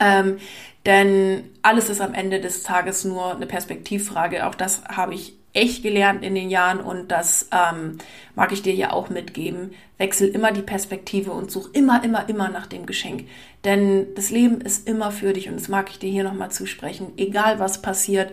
Ähm, 0.00 0.38
denn 0.86 1.44
alles 1.62 1.88
ist 1.88 2.00
am 2.00 2.14
Ende 2.14 2.40
des 2.40 2.62
Tages 2.62 3.04
nur 3.04 3.34
eine 3.34 3.46
Perspektivfrage. 3.46 4.46
Auch 4.46 4.54
das 4.54 4.84
habe 4.84 5.14
ich 5.14 5.34
echt 5.52 5.82
gelernt 5.82 6.24
in 6.24 6.34
den 6.34 6.50
Jahren 6.50 6.80
und 6.80 7.08
das 7.08 7.48
ähm, 7.52 7.98
mag 8.34 8.52
ich 8.52 8.62
dir 8.62 8.74
ja 8.74 8.92
auch 8.92 9.10
mitgeben. 9.10 9.72
Wechsel 9.98 10.28
immer 10.28 10.50
die 10.50 10.62
Perspektive 10.62 11.32
und 11.32 11.50
such 11.50 11.70
immer, 11.74 12.02
immer, 12.02 12.28
immer 12.28 12.48
nach 12.48 12.66
dem 12.66 12.86
Geschenk. 12.86 13.28
Denn 13.64 14.14
das 14.14 14.30
Leben 14.30 14.60
ist 14.60 14.88
immer 14.88 15.12
für 15.12 15.32
dich 15.32 15.48
und 15.48 15.56
das 15.56 15.68
mag 15.68 15.90
ich 15.90 15.98
dir 15.98 16.10
hier 16.10 16.24
nochmal 16.24 16.50
zusprechen. 16.50 17.12
Egal 17.16 17.58
was 17.58 17.82
passiert, 17.82 18.32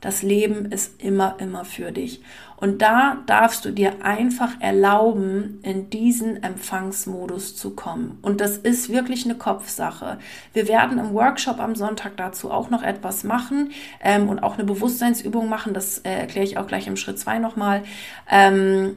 das 0.00 0.22
Leben 0.22 0.72
ist 0.72 1.02
immer, 1.02 1.36
immer 1.40 1.64
für 1.64 1.92
dich. 1.92 2.22
Und 2.60 2.82
da 2.82 3.18
darfst 3.24 3.64
du 3.64 3.70
dir 3.70 4.04
einfach 4.04 4.60
erlauben, 4.60 5.60
in 5.62 5.88
diesen 5.88 6.42
Empfangsmodus 6.42 7.56
zu 7.56 7.70
kommen. 7.70 8.18
Und 8.20 8.42
das 8.42 8.58
ist 8.58 8.90
wirklich 8.90 9.24
eine 9.24 9.34
Kopfsache. 9.34 10.18
Wir 10.52 10.68
werden 10.68 10.98
im 10.98 11.14
Workshop 11.14 11.58
am 11.58 11.74
Sonntag 11.74 12.18
dazu 12.18 12.50
auch 12.50 12.68
noch 12.68 12.82
etwas 12.82 13.24
machen 13.24 13.72
ähm, 14.02 14.28
und 14.28 14.40
auch 14.40 14.54
eine 14.54 14.64
Bewusstseinsübung 14.64 15.48
machen. 15.48 15.72
Das 15.72 15.98
äh, 15.98 16.10
erkläre 16.10 16.44
ich 16.44 16.58
auch 16.58 16.66
gleich 16.66 16.86
im 16.86 16.96
Schritt 16.96 17.18
zwei 17.18 17.38
nochmal. 17.38 17.82
Ähm, 18.30 18.96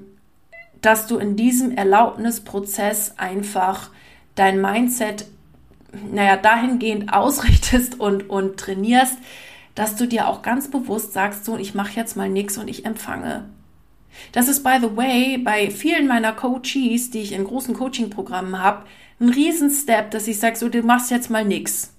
dass 0.81 1.07
du 1.07 1.17
in 1.17 1.37
diesem 1.37 1.71
Erlaubnisprozess 1.71 3.13
einfach 3.17 3.89
dein 4.35 4.59
Mindset, 4.59 5.25
naja, 6.11 6.35
dahingehend 6.35 7.13
ausrichtest 7.13 7.99
und, 7.99 8.29
und 8.29 8.57
trainierst, 8.59 9.17
dass 9.75 9.95
du 9.95 10.07
dir 10.07 10.27
auch 10.27 10.41
ganz 10.41 10.69
bewusst 10.69 11.13
sagst, 11.13 11.45
so, 11.45 11.57
ich 11.57 11.73
mache 11.73 11.95
jetzt 11.95 12.15
mal 12.15 12.29
nichts 12.29 12.57
und 12.57 12.67
ich 12.67 12.85
empfange. 12.85 13.45
Das 14.31 14.47
ist, 14.47 14.63
by 14.63 14.77
the 14.79 14.95
way, 14.95 15.37
bei 15.37 15.71
vielen 15.71 16.07
meiner 16.07 16.33
Coaches, 16.33 17.09
die 17.09 17.21
ich 17.21 17.31
in 17.31 17.45
großen 17.45 17.73
Coaching-Programmen 17.73 18.59
habe, 18.59 18.85
ein 19.19 19.29
Riesenstep, 19.29 20.11
dass 20.11 20.27
ich 20.27 20.39
sage, 20.39 20.55
so, 20.55 20.69
du 20.69 20.81
machst 20.83 21.11
jetzt 21.11 21.29
mal 21.29 21.45
nichts. 21.45 21.93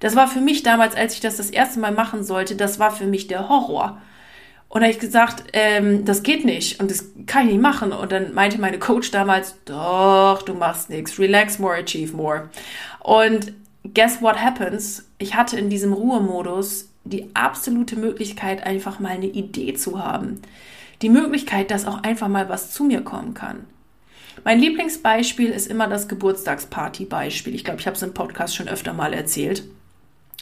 Das 0.00 0.14
war 0.14 0.28
für 0.28 0.40
mich 0.40 0.62
damals, 0.62 0.94
als 0.94 1.14
ich 1.14 1.20
das 1.20 1.38
das 1.38 1.50
erste 1.50 1.80
Mal 1.80 1.92
machen 1.92 2.22
sollte, 2.22 2.54
das 2.54 2.78
war 2.78 2.90
für 2.90 3.06
mich 3.06 3.26
der 3.26 3.48
Horror. 3.48 4.00
Und 4.68 4.82
da 4.82 4.86
habe 4.86 4.92
ich 4.92 5.00
gesagt, 5.00 5.44
ähm, 5.54 6.04
das 6.04 6.22
geht 6.22 6.44
nicht 6.44 6.78
und 6.78 6.90
das 6.90 7.06
kann 7.26 7.46
ich 7.46 7.54
nicht 7.54 7.62
machen. 7.62 7.92
Und 7.92 8.12
dann 8.12 8.34
meinte 8.34 8.60
meine 8.60 8.78
Coach 8.78 9.10
damals, 9.10 9.56
doch, 9.64 10.42
du 10.42 10.54
machst 10.54 10.90
nichts, 10.90 11.18
relax 11.18 11.58
more, 11.58 11.74
achieve 11.74 12.14
more. 12.14 12.50
Und 13.00 13.54
guess 13.94 14.20
what 14.20 14.36
happens? 14.42 15.08
Ich 15.18 15.34
hatte 15.34 15.58
in 15.58 15.70
diesem 15.70 15.94
Ruhemodus 15.94 16.87
die 17.04 17.34
absolute 17.34 17.96
Möglichkeit, 17.96 18.64
einfach 18.64 18.98
mal 18.98 19.10
eine 19.10 19.26
Idee 19.26 19.74
zu 19.74 20.02
haben. 20.02 20.42
Die 21.02 21.08
Möglichkeit, 21.08 21.70
dass 21.70 21.86
auch 21.86 22.02
einfach 22.02 22.28
mal 22.28 22.48
was 22.48 22.72
zu 22.72 22.84
mir 22.84 23.02
kommen 23.02 23.34
kann. 23.34 23.64
Mein 24.44 24.60
Lieblingsbeispiel 24.60 25.50
ist 25.50 25.66
immer 25.66 25.88
das 25.88 26.08
Geburtstagsparty-Beispiel. 26.08 27.54
Ich 27.54 27.64
glaube, 27.64 27.80
ich 27.80 27.86
habe 27.86 27.96
es 27.96 28.02
im 28.02 28.14
Podcast 28.14 28.56
schon 28.56 28.68
öfter 28.68 28.92
mal 28.92 29.12
erzählt. 29.12 29.64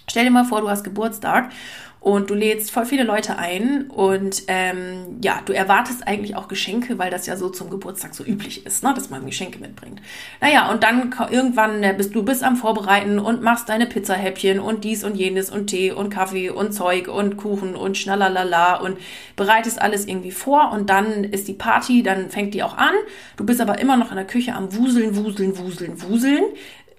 Stell 0.09 0.25
dir 0.25 0.31
mal 0.31 0.45
vor, 0.45 0.61
du 0.61 0.71
hast 0.71 0.85
Geburtstag 0.85 1.51
und 1.99 2.31
du 2.31 2.35
lädst 2.35 2.71
voll 2.71 2.87
viele 2.87 3.03
Leute 3.03 3.39
ein 3.39 3.91
und 3.91 4.45
ähm, 4.47 5.19
ja, 5.21 5.41
du 5.45 5.53
erwartest 5.53 6.07
eigentlich 6.07 6.37
auch 6.37 6.47
Geschenke, 6.47 6.99
weil 6.99 7.11
das 7.11 7.27
ja 7.27 7.37
so 7.37 7.49
zum 7.49 7.71
Geburtstag 7.71 8.15
so 8.15 8.23
üblich 8.23 8.65
ist, 8.65 8.85
ne, 8.85 8.95
dass 8.95 9.11
man 9.11 9.27
Geschenke 9.27 9.59
mitbringt. 9.59 10.01
Naja, 10.41 10.71
und 10.71 10.85
dann 10.85 11.13
irgendwann 11.33 11.83
äh, 11.83 11.93
bist 11.97 12.15
du 12.15 12.23
bist 12.23 12.45
am 12.45 12.55
Vorbereiten 12.55 13.19
und 13.19 13.43
machst 13.43 13.69
deine 13.69 13.87
Pizzahäppchen 13.87 14.61
und 14.61 14.85
dies 14.85 15.03
und 15.03 15.17
jenes 15.17 15.51
und 15.51 15.67
Tee 15.67 15.91
und 15.91 16.11
Kaffee 16.11 16.51
und 16.51 16.71
Zeug 16.71 17.09
und 17.09 17.37
Kuchen 17.37 17.75
und 17.75 17.99
schnalalala 17.99 18.77
und 18.77 18.99
bereitest 19.35 19.83
alles 19.83 20.07
irgendwie 20.07 20.31
vor 20.31 20.71
und 20.71 20.89
dann 20.89 21.25
ist 21.25 21.49
die 21.49 21.55
Party, 21.55 22.05
dann 22.05 22.31
fängt 22.31 22.55
die 22.55 22.63
auch 22.63 22.77
an. 22.77 22.95
Du 23.37 23.45
bist 23.45 23.61
aber 23.61 23.81
immer 23.81 23.97
noch 23.97 24.11
in 24.11 24.17
der 24.17 24.29
Küche 24.29 24.55
am 24.55 24.73
Wuseln, 24.73 25.17
Wuseln, 25.17 25.59
Wuseln, 25.59 26.01
Wuseln 26.01 26.45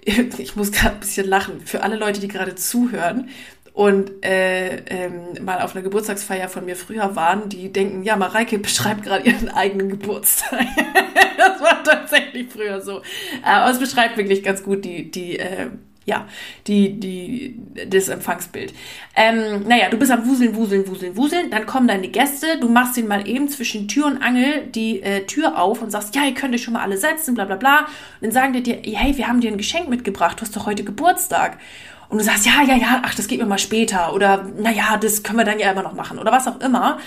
ich 0.37 0.55
muss 0.55 0.71
gerade 0.71 0.95
ein 0.95 0.99
bisschen 0.99 1.27
lachen, 1.27 1.61
für 1.65 1.83
alle 1.83 1.97
Leute, 1.97 2.19
die 2.19 2.27
gerade 2.27 2.55
zuhören 2.55 3.29
und 3.73 4.25
äh, 4.25 4.77
ähm, 4.87 5.43
mal 5.45 5.61
auf 5.61 5.75
einer 5.75 5.83
Geburtstagsfeier 5.83 6.49
von 6.49 6.65
mir 6.65 6.75
früher 6.75 7.15
waren, 7.15 7.47
die 7.49 7.71
denken, 7.71 8.01
ja, 8.03 8.15
Mareike 8.15 8.57
beschreibt 8.59 9.03
gerade 9.03 9.29
ihren 9.29 9.49
eigenen 9.49 9.89
Geburtstag. 9.89 10.65
das 11.37 11.61
war 11.61 11.83
tatsächlich 11.83 12.47
früher 12.49 12.81
so. 12.81 13.01
Aber 13.43 13.69
es 13.69 13.79
beschreibt 13.79 14.17
wirklich 14.17 14.41
ganz 14.41 14.63
gut 14.63 14.83
die, 14.83 15.11
die, 15.11 15.37
äh, 15.37 15.67
ja, 16.07 16.25
die, 16.67 16.97
die, 16.99 17.59
das 17.89 18.07
Empfangsbild. 18.07 18.73
Ähm, 19.13 19.67
naja, 19.67 19.89
du 19.89 19.97
bist 19.97 20.09
am 20.09 20.25
Wuseln, 20.25 20.55
Wuseln, 20.55 20.87
Wuseln, 20.87 21.17
Wuseln, 21.17 21.51
dann 21.51 21.65
kommen 21.65 21.89
deine 21.89 22.07
Gäste, 22.07 22.57
du 22.61 22.69
machst 22.69 22.95
den 22.95 23.09
mal 23.09 23.27
eben 23.27 23.49
zwischen 23.49 23.89
Tür 23.89 24.05
und 24.05 24.23
Angel 24.23 24.67
die 24.67 25.03
äh, 25.03 25.25
Tür 25.25 25.59
auf 25.61 25.81
und 25.81 25.91
sagst, 25.91 26.15
ja, 26.15 26.23
ihr 26.23 26.33
könnt 26.33 26.55
euch 26.55 26.63
schon 26.63 26.73
mal 26.73 26.81
alle 26.81 26.97
setzen, 26.97 27.35
bla 27.35 27.43
bla 27.43 27.57
bla. 27.57 27.79
Und 27.79 27.87
dann 28.21 28.31
sagen 28.31 28.53
die 28.53 28.63
dir, 28.63 28.79
hey, 28.83 29.17
wir 29.17 29.27
haben 29.27 29.41
dir 29.41 29.51
ein 29.51 29.57
Geschenk 29.57 29.89
mitgebracht, 29.89 30.39
du 30.39 30.43
hast 30.43 30.55
doch 30.55 30.65
heute 30.65 30.85
Geburtstag 30.85 31.57
und 32.07 32.19
du 32.19 32.23
sagst, 32.23 32.45
ja, 32.45 32.63
ja, 32.65 32.77
ja, 32.77 33.01
ach, 33.03 33.13
das 33.13 33.27
geht 33.27 33.39
mir 33.39 33.45
mal 33.45 33.57
später 33.57 34.13
oder 34.13 34.47
naja, 34.57 34.95
das 34.95 35.23
können 35.23 35.39
wir 35.39 35.45
dann 35.45 35.59
ja 35.59 35.71
immer 35.71 35.83
noch 35.83 35.93
machen 35.93 36.19
oder 36.19 36.31
was 36.31 36.47
auch 36.47 36.61
immer. 36.61 36.99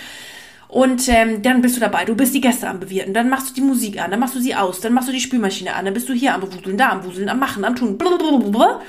Und 0.70 1.08
ähm, 1.08 1.42
dann 1.42 1.62
bist 1.62 1.76
du 1.76 1.80
dabei, 1.80 2.04
du 2.04 2.14
bist 2.14 2.32
die 2.32 2.40
Gäste 2.40 2.68
am 2.68 2.78
Bewirten, 2.78 3.12
dann 3.12 3.28
machst 3.28 3.50
du 3.50 3.54
die 3.54 3.60
Musik 3.60 4.00
an, 4.00 4.12
dann 4.12 4.20
machst 4.20 4.36
du 4.36 4.40
sie 4.40 4.54
aus, 4.54 4.80
dann 4.80 4.92
machst 4.92 5.08
du 5.08 5.12
die 5.12 5.20
Spülmaschine 5.20 5.74
an, 5.74 5.84
dann 5.84 5.94
bist 5.94 6.08
du 6.08 6.12
hier 6.12 6.32
am 6.32 6.42
Bewuseln, 6.42 6.76
da 6.76 6.90
am 6.90 7.04
Wuseln, 7.04 7.28
am 7.28 7.40
Machen, 7.40 7.64
am 7.64 7.74
Tun. 7.74 7.98
Blablabla. 7.98 8.80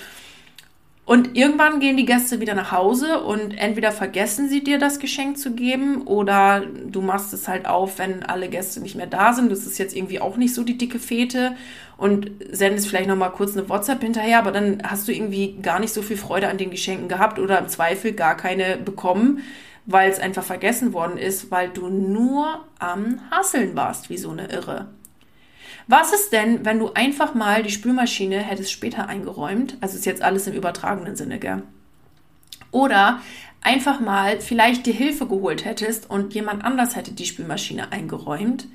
Und 1.05 1.35
irgendwann 1.35 1.79
gehen 1.79 1.97
die 1.97 2.05
Gäste 2.05 2.39
wieder 2.39 2.53
nach 2.53 2.71
Hause 2.71 3.21
und 3.23 3.57
entweder 3.57 3.91
vergessen 3.91 4.47
sie 4.47 4.63
dir 4.63 4.77
das 4.77 4.99
Geschenk 4.99 5.39
zu 5.39 5.55
geben 5.55 6.03
oder 6.03 6.61
du 6.87 7.01
machst 7.01 7.33
es 7.33 7.47
halt 7.47 7.65
auf, 7.65 7.97
wenn 7.97 8.21
alle 8.21 8.47
Gäste 8.47 8.79
nicht 8.79 8.95
mehr 8.95 9.07
da 9.07 9.33
sind. 9.33 9.51
Das 9.51 9.65
ist 9.65 9.79
jetzt 9.79 9.95
irgendwie 9.95 10.21
auch 10.21 10.37
nicht 10.37 10.53
so 10.53 10.63
die 10.63 10.77
dicke 10.77 10.99
Fete 10.99 11.55
und 11.97 12.29
sendest 12.51 12.87
vielleicht 12.87 13.09
noch 13.09 13.17
mal 13.17 13.29
kurz 13.29 13.57
eine 13.57 13.67
WhatsApp 13.67 14.03
hinterher, 14.03 14.37
aber 14.37 14.51
dann 14.51 14.83
hast 14.85 15.07
du 15.07 15.11
irgendwie 15.11 15.57
gar 15.63 15.79
nicht 15.79 15.91
so 15.91 16.03
viel 16.03 16.17
Freude 16.17 16.47
an 16.47 16.59
den 16.59 16.69
Geschenken 16.69 17.07
gehabt 17.07 17.39
oder 17.39 17.57
im 17.57 17.67
Zweifel 17.67 18.13
gar 18.13 18.37
keine 18.37 18.77
bekommen, 18.77 19.41
weil 19.85 20.09
es 20.09 20.19
einfach 20.19 20.43
vergessen 20.43 20.93
worden 20.93 21.17
ist, 21.17 21.51
weil 21.51 21.69
du 21.69 21.87
nur 21.89 22.65
am 22.79 23.19
Hasseln 23.31 23.75
warst, 23.75 24.09
wie 24.09 24.17
so 24.17 24.31
eine 24.31 24.51
Irre. 24.51 24.87
Was 25.87 26.13
ist 26.13 26.31
denn, 26.31 26.63
wenn 26.63 26.79
du 26.79 26.93
einfach 26.93 27.33
mal 27.33 27.63
die 27.63 27.71
Spülmaschine 27.71 28.39
hättest 28.39 28.71
später 28.71 29.07
eingeräumt? 29.07 29.77
Also 29.81 29.97
ist 29.97 30.05
jetzt 30.05 30.21
alles 30.21 30.47
im 30.47 30.53
übertragenen 30.53 31.15
Sinne, 31.15 31.39
gell? 31.39 31.63
Oder 32.71 33.19
einfach 33.61 33.99
mal 33.99 34.39
vielleicht 34.39 34.85
dir 34.85 34.93
Hilfe 34.93 35.27
geholt 35.27 35.65
hättest 35.65 36.09
und 36.09 36.33
jemand 36.33 36.63
anders 36.63 36.95
hätte 36.95 37.11
die 37.11 37.25
Spülmaschine 37.25 37.91
eingeräumt 37.91 38.67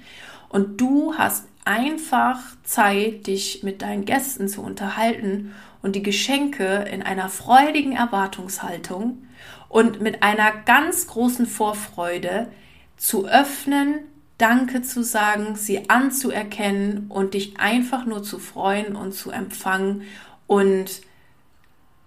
und 0.49 0.81
du 0.81 1.15
hast 1.17 1.47
einfach 1.65 2.39
Zeit, 2.63 3.27
dich 3.27 3.63
mit 3.63 3.83
deinen 3.83 4.05
Gästen 4.05 4.49
zu 4.49 4.63
unterhalten 4.63 5.55
und 5.83 5.97
die 5.97 6.03
Geschenke 6.03 6.87
in 6.91 7.03
einer 7.03 7.29
freudigen 7.29 7.93
Erwartungshaltung 7.93 9.26
und 9.69 10.01
mit 10.01 10.23
einer 10.23 10.53
ganz 10.65 11.07
großen 11.07 11.47
Vorfreude 11.47 12.49
zu 12.97 13.27
öffnen, 13.27 14.01
Danke 14.39 14.83
zu 14.83 15.03
sagen, 15.03 15.57
sie 15.57 15.89
anzuerkennen 15.89 17.07
und 17.09 17.33
dich 17.33 17.59
einfach 17.59 18.05
nur 18.05 18.23
zu 18.23 18.39
freuen 18.39 18.95
und 18.95 19.13
zu 19.13 19.31
empfangen 19.31 20.03
und 20.47 21.01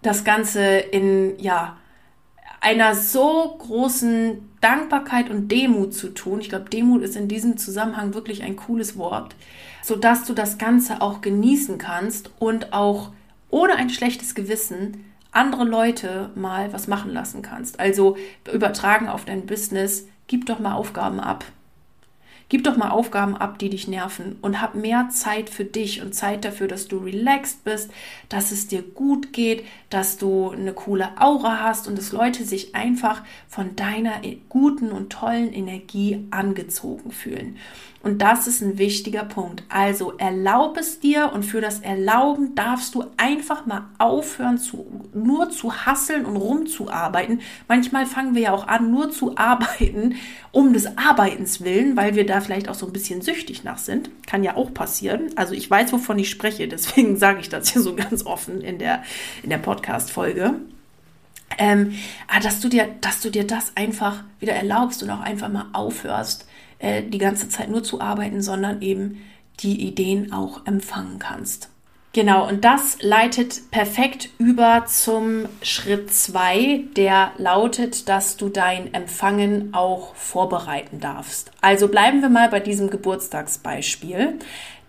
das 0.03 0.23
Ganze 0.23 0.63
in, 0.77 1.39
ja, 1.39 1.77
einer 2.61 2.93
so 2.93 3.55
großen 3.57 4.49
Dankbarkeit 4.61 5.29
und 5.29 5.49
Demut 5.49 5.93
zu 5.93 6.09
tun. 6.09 6.41
Ich 6.41 6.49
glaube, 6.49 6.69
Demut 6.69 7.01
ist 7.01 7.15
in 7.15 7.27
diesem 7.27 7.57
Zusammenhang 7.57 8.13
wirklich 8.13 8.43
ein 8.43 8.57
cooles 8.57 8.97
Wort, 8.97 9.35
sodass 9.81 10.25
du 10.25 10.33
das 10.33 10.57
Ganze 10.57 11.01
auch 11.01 11.21
genießen 11.21 11.77
kannst 11.77 12.31
und 12.37 12.73
auch 12.73 13.11
ohne 13.49 13.75
ein 13.75 13.89
schlechtes 13.89 14.35
Gewissen 14.35 15.05
andere 15.31 15.63
Leute 15.63 16.31
mal 16.35 16.73
was 16.73 16.87
machen 16.87 17.11
lassen 17.13 17.41
kannst. 17.41 17.79
Also 17.79 18.17
übertragen 18.51 19.07
auf 19.07 19.25
dein 19.25 19.45
Business, 19.45 20.07
gib 20.27 20.45
doch 20.45 20.59
mal 20.59 20.73
Aufgaben 20.73 21.19
ab. 21.19 21.45
Gib 22.49 22.63
doch 22.63 22.77
mal 22.77 22.89
Aufgaben 22.89 23.37
ab, 23.37 23.59
die 23.59 23.69
dich 23.69 23.87
nerven 23.87 24.37
und 24.41 24.59
hab 24.59 24.73
mehr 24.73 25.09
Zeit 25.09 25.51
für 25.51 25.65
dich 25.65 26.01
und 26.01 26.15
Zeit 26.15 26.43
dafür, 26.43 26.67
dass 26.67 26.87
du 26.87 26.97
relaxed 26.97 27.63
bist, 27.63 27.91
dass 28.27 28.51
es 28.51 28.67
dir 28.67 28.81
gut 28.81 29.33
geht, 29.33 29.63
dass 29.91 30.17
du 30.17 30.49
eine 30.49 30.73
coole 30.73 31.09
Aura 31.21 31.59
hast 31.61 31.87
und 31.87 31.95
dass 31.95 32.11
Leute 32.11 32.43
sich 32.43 32.73
einfach 32.73 33.21
von 33.47 33.75
deiner 33.75 34.21
guten 34.49 34.91
und 34.91 35.11
tollen 35.11 35.53
Energie 35.53 36.25
angezogen 36.31 37.11
fühlen. 37.11 37.57
Und 38.01 38.21
das 38.21 38.47
ist 38.47 38.61
ein 38.61 38.77
wichtiger 38.77 39.25
Punkt. 39.25 39.63
Also 39.67 40.13
erlaub 40.17 40.77
es 40.77 41.01
dir 41.01 41.31
und 41.33 41.43
für 41.43 41.59
das 41.59 41.81
Erlauben 41.81 42.55
darfst 42.55 42.95
du 42.95 43.03
einfach 43.17 43.65
mal 43.65 43.89
aufhören, 43.97 44.57
zu, 44.57 45.09
nur 45.13 45.49
zu 45.49 45.85
hasseln 45.85 46.25
und 46.25 46.37
rumzuarbeiten. 46.37 47.41
Manchmal 47.67 48.05
fangen 48.05 48.35
wir 48.35 48.41
ja 48.43 48.53
auch 48.53 48.67
an, 48.67 48.89
nur 48.89 49.11
zu 49.11 49.37
arbeiten, 49.37 50.15
um 50.51 50.71
des 50.71 50.97
Arbeitens 50.97 51.61
willen, 51.61 51.97
weil 51.97 52.15
wir 52.15 52.25
da 52.25 52.39
vielleicht 52.39 52.69
auch 52.69 52.75
so 52.75 52.85
ein 52.85 52.93
bisschen 52.93 53.21
süchtig 53.21 53.65
nach 53.65 53.77
sind. 53.77 54.09
Kann 54.25 54.45
ja 54.45 54.55
auch 54.55 54.73
passieren. 54.73 55.31
Also 55.35 55.53
ich 55.53 55.69
weiß, 55.69 55.91
wovon 55.91 56.17
ich 56.19 56.29
spreche, 56.29 56.69
deswegen 56.69 57.17
sage 57.17 57.41
ich 57.41 57.49
das 57.49 57.69
hier 57.69 57.81
so 57.81 57.95
ganz 57.95 58.25
offen 58.25 58.61
in 58.61 58.79
der, 58.79 59.03
in 59.43 59.49
der 59.49 59.57
Podcast-Folge. 59.57 60.55
Ähm, 61.57 61.95
ah, 62.27 62.39
dass 62.39 62.61
dass 62.61 63.21
du 63.21 63.29
dir 63.29 63.43
das 63.45 63.75
einfach 63.75 64.23
wieder 64.39 64.53
erlaubst 64.53 65.03
und 65.03 65.09
auch 65.09 65.19
einfach 65.19 65.49
mal 65.49 65.65
aufhörst, 65.73 66.45
äh, 66.79 67.03
die 67.03 67.17
ganze 67.17 67.49
Zeit 67.49 67.69
nur 67.69 67.83
zu 67.83 68.01
arbeiten, 68.01 68.41
sondern 68.41 68.81
eben 68.81 69.21
die 69.59 69.85
Ideen 69.87 70.31
auch 70.31 70.65
empfangen 70.65 71.19
kannst. 71.19 71.69
Genau, 72.11 72.47
und 72.47 72.65
das 72.65 72.97
leitet 73.01 73.69
perfekt 73.69 74.29
über 74.39 74.85
zum 74.87 75.45
Schritt 75.61 76.11
2, 76.11 76.85
der 76.95 77.33
lautet, 77.37 78.09
dass 78.09 78.35
du 78.35 78.49
dein 78.49 78.95
Empfangen 78.95 79.75
auch 79.75 80.15
vorbereiten 80.15 80.99
darfst. 80.99 81.51
Also 81.61 81.87
bleiben 81.87 82.21
wir 82.21 82.29
mal 82.29 82.49
bei 82.49 82.61
diesem 82.61 82.89
Geburtstagsbeispiel. 82.89 84.39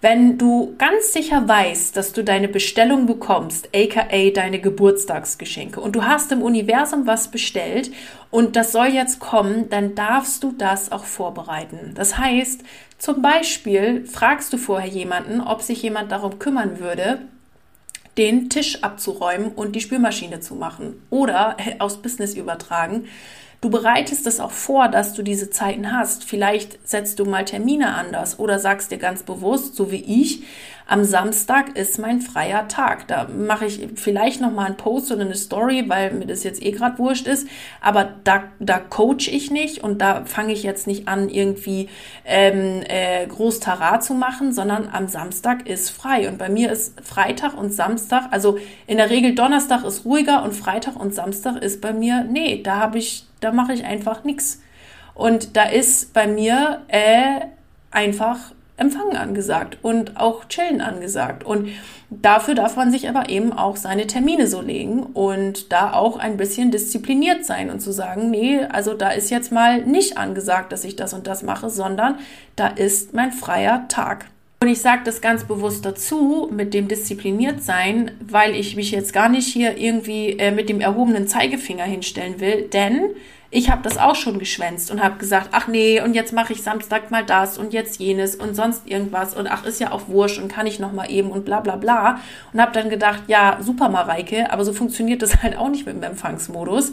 Wenn 0.02 0.38
du 0.38 0.74
ganz 0.78 1.12
sicher 1.12 1.46
weißt, 1.46 1.94
dass 1.94 2.14
du 2.14 2.24
deine 2.24 2.48
Bestellung 2.48 3.04
bekommst, 3.04 3.68
aka 3.74 4.30
deine 4.30 4.58
Geburtstagsgeschenke, 4.58 5.78
und 5.78 5.94
du 5.94 6.04
hast 6.04 6.32
im 6.32 6.40
Universum 6.40 7.06
was 7.06 7.28
bestellt 7.30 7.90
und 8.30 8.56
das 8.56 8.72
soll 8.72 8.86
jetzt 8.86 9.20
kommen, 9.20 9.68
dann 9.68 9.94
darfst 9.94 10.42
du 10.42 10.52
das 10.52 10.90
auch 10.90 11.04
vorbereiten. 11.04 11.92
Das 11.94 12.16
heißt, 12.16 12.62
zum 12.96 13.20
Beispiel 13.20 14.06
fragst 14.06 14.52
du 14.54 14.56
vorher 14.56 14.88
jemanden, 14.88 15.42
ob 15.42 15.60
sich 15.60 15.82
jemand 15.82 16.10
darum 16.12 16.38
kümmern 16.38 16.80
würde, 16.80 17.20
den 18.16 18.48
Tisch 18.48 18.82
abzuräumen 18.82 19.52
und 19.52 19.76
die 19.76 19.80
Spülmaschine 19.82 20.40
zu 20.40 20.54
machen 20.54 21.02
oder 21.10 21.58
aus 21.78 22.00
Business 22.00 22.34
übertragen 22.34 23.04
Du 23.60 23.68
bereitest 23.68 24.26
es 24.26 24.40
auch 24.40 24.52
vor, 24.52 24.88
dass 24.88 25.12
du 25.12 25.22
diese 25.22 25.50
Zeiten 25.50 25.92
hast. 25.92 26.24
Vielleicht 26.24 26.88
setzt 26.88 27.18
du 27.18 27.26
mal 27.26 27.44
Termine 27.44 27.94
anders 27.94 28.38
oder 28.38 28.58
sagst 28.58 28.90
dir 28.90 28.96
ganz 28.96 29.22
bewusst, 29.22 29.76
so 29.76 29.90
wie 29.92 30.02
ich, 30.02 30.44
am 30.90 31.04
Samstag 31.04 31.76
ist 31.76 31.98
mein 31.98 32.20
freier 32.20 32.66
Tag. 32.66 33.06
Da 33.06 33.28
mache 33.28 33.66
ich 33.66 33.88
vielleicht 33.94 34.40
noch 34.40 34.50
mal 34.50 34.66
einen 34.66 34.76
Post 34.76 35.12
oder 35.12 35.22
eine 35.22 35.36
Story, 35.36 35.84
weil 35.86 36.12
mir 36.12 36.26
das 36.26 36.42
jetzt 36.42 36.62
eh 36.62 36.72
gerade 36.72 36.98
wurscht 36.98 37.26
ist. 37.26 37.46
Aber 37.80 38.08
da, 38.24 38.44
da 38.58 38.78
coach 38.78 39.28
ich 39.28 39.50
nicht 39.50 39.84
und 39.84 40.02
da 40.02 40.24
fange 40.24 40.52
ich 40.52 40.64
jetzt 40.64 40.86
nicht 40.86 41.06
an, 41.06 41.28
irgendwie 41.28 41.88
ähm, 42.24 42.82
äh, 42.88 43.26
groß 43.26 43.60
Tara 43.60 44.00
zu 44.00 44.14
machen, 44.14 44.52
sondern 44.52 44.88
am 44.92 45.06
Samstag 45.06 45.68
ist 45.68 45.90
frei. 45.90 46.28
Und 46.28 46.38
bei 46.38 46.48
mir 46.48 46.72
ist 46.72 47.00
Freitag 47.00 47.56
und 47.56 47.72
Samstag, 47.72 48.24
also 48.32 48.58
in 48.86 48.96
der 48.96 49.10
Regel 49.10 49.36
Donnerstag 49.36 49.84
ist 49.84 50.04
ruhiger 50.04 50.42
und 50.42 50.54
Freitag 50.54 50.96
und 50.96 51.14
Samstag 51.14 51.62
ist 51.62 51.80
bei 51.80 51.92
mir, 51.92 52.24
nee, 52.24 52.62
da 52.62 52.76
habe 52.76 52.98
ich 52.98 53.26
da 53.40 53.52
mache 53.52 53.72
ich 53.72 53.84
einfach 53.84 54.24
nichts. 54.24 54.60
Und 55.14 55.56
da 55.56 55.64
ist 55.64 56.12
bei 56.12 56.26
mir 56.26 56.82
äh, 56.88 57.40
einfach 57.90 58.38
Empfangen 58.80 59.16
angesagt 59.16 59.78
und 59.82 60.16
auch 60.16 60.46
Chillen 60.48 60.80
angesagt. 60.80 61.44
Und 61.44 61.68
dafür 62.10 62.54
darf 62.54 62.76
man 62.76 62.90
sich 62.90 63.08
aber 63.08 63.28
eben 63.28 63.52
auch 63.52 63.76
seine 63.76 64.06
Termine 64.06 64.46
so 64.46 64.60
legen 64.60 65.02
und 65.02 65.70
da 65.72 65.92
auch 65.92 66.18
ein 66.18 66.36
bisschen 66.36 66.70
diszipliniert 66.70 67.44
sein 67.44 67.70
und 67.70 67.80
zu 67.80 67.92
sagen, 67.92 68.30
nee, 68.30 68.64
also 68.64 68.94
da 68.94 69.10
ist 69.10 69.30
jetzt 69.30 69.52
mal 69.52 69.82
nicht 69.84 70.18
angesagt, 70.18 70.72
dass 70.72 70.84
ich 70.84 70.96
das 70.96 71.12
und 71.12 71.26
das 71.26 71.42
mache, 71.42 71.70
sondern 71.70 72.18
da 72.56 72.68
ist 72.68 73.14
mein 73.14 73.32
freier 73.32 73.86
Tag. 73.88 74.26
Und 74.62 74.68
ich 74.68 74.82
sage 74.82 75.02
das 75.06 75.22
ganz 75.22 75.44
bewusst 75.44 75.86
dazu 75.86 76.50
mit 76.52 76.74
dem 76.74 76.86
diszipliniert 76.86 77.62
sein, 77.62 78.10
weil 78.20 78.54
ich 78.54 78.76
mich 78.76 78.90
jetzt 78.90 79.14
gar 79.14 79.30
nicht 79.30 79.46
hier 79.46 79.78
irgendwie 79.78 80.38
äh, 80.38 80.50
mit 80.50 80.68
dem 80.68 80.82
erhobenen 80.82 81.26
Zeigefinger 81.26 81.84
hinstellen 81.84 82.40
will, 82.40 82.68
denn 82.70 83.14
ich 83.52 83.68
habe 83.68 83.82
das 83.82 83.98
auch 83.98 84.14
schon 84.14 84.38
geschwänzt 84.38 84.92
und 84.92 85.02
habe 85.02 85.18
gesagt, 85.18 85.48
ach 85.52 85.66
nee, 85.66 86.00
und 86.00 86.14
jetzt 86.14 86.32
mache 86.32 86.52
ich 86.52 86.62
Samstag 86.62 87.10
mal 87.10 87.24
das 87.24 87.58
und 87.58 87.72
jetzt 87.72 87.98
jenes 87.98 88.36
und 88.36 88.54
sonst 88.54 88.86
irgendwas 88.86 89.34
und 89.34 89.48
ach, 89.48 89.64
ist 89.64 89.80
ja 89.80 89.90
auch 89.90 90.06
wurscht 90.06 90.38
und 90.38 90.48
kann 90.48 90.68
ich 90.68 90.78
noch 90.78 90.92
mal 90.92 91.10
eben 91.10 91.30
und 91.30 91.44
bla 91.44 91.58
bla 91.58 91.74
bla. 91.74 92.20
Und 92.52 92.60
habe 92.60 92.72
dann 92.72 92.90
gedacht, 92.90 93.24
ja, 93.26 93.58
super 93.60 93.88
Mareike, 93.88 94.52
aber 94.52 94.64
so 94.64 94.72
funktioniert 94.72 95.22
das 95.22 95.36
halt 95.42 95.56
auch 95.56 95.68
nicht 95.68 95.84
mit 95.84 95.96
dem 95.96 96.02
Empfangsmodus. 96.02 96.92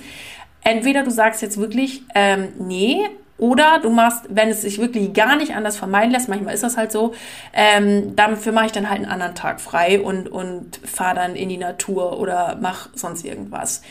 Entweder 0.64 1.04
du 1.04 1.12
sagst 1.12 1.44
jetzt 1.44 1.58
wirklich, 1.58 2.02
ähm, 2.16 2.50
nee, 2.58 3.08
oder 3.38 3.80
du 3.80 3.92
machst, 3.92 4.26
wenn 4.30 4.50
es 4.50 4.64
sich 4.64 4.80
wirklich 4.80 5.14
gar 5.14 5.36
nicht 5.36 5.56
anders 5.56 5.78
vermeiden 5.78 6.12
lässt, 6.12 6.28
manchmal 6.28 6.56
ist 6.56 6.64
das 6.64 6.76
halt 6.76 6.92
so, 6.92 7.14
ähm, 7.54 8.16
dafür 8.16 8.52
mache 8.52 8.66
ich 8.66 8.72
dann 8.72 8.90
halt 8.90 9.02
einen 9.02 9.12
anderen 9.12 9.36
Tag 9.36 9.62
frei 9.62 10.02
und, 10.02 10.28
und 10.28 10.80
fahre 10.84 11.16
dann 11.16 11.36
in 11.36 11.50
die 11.50 11.58
Natur 11.58 12.20
oder 12.20 12.58
mach 12.60 12.90
sonst 12.96 13.24
irgendwas. 13.24 13.84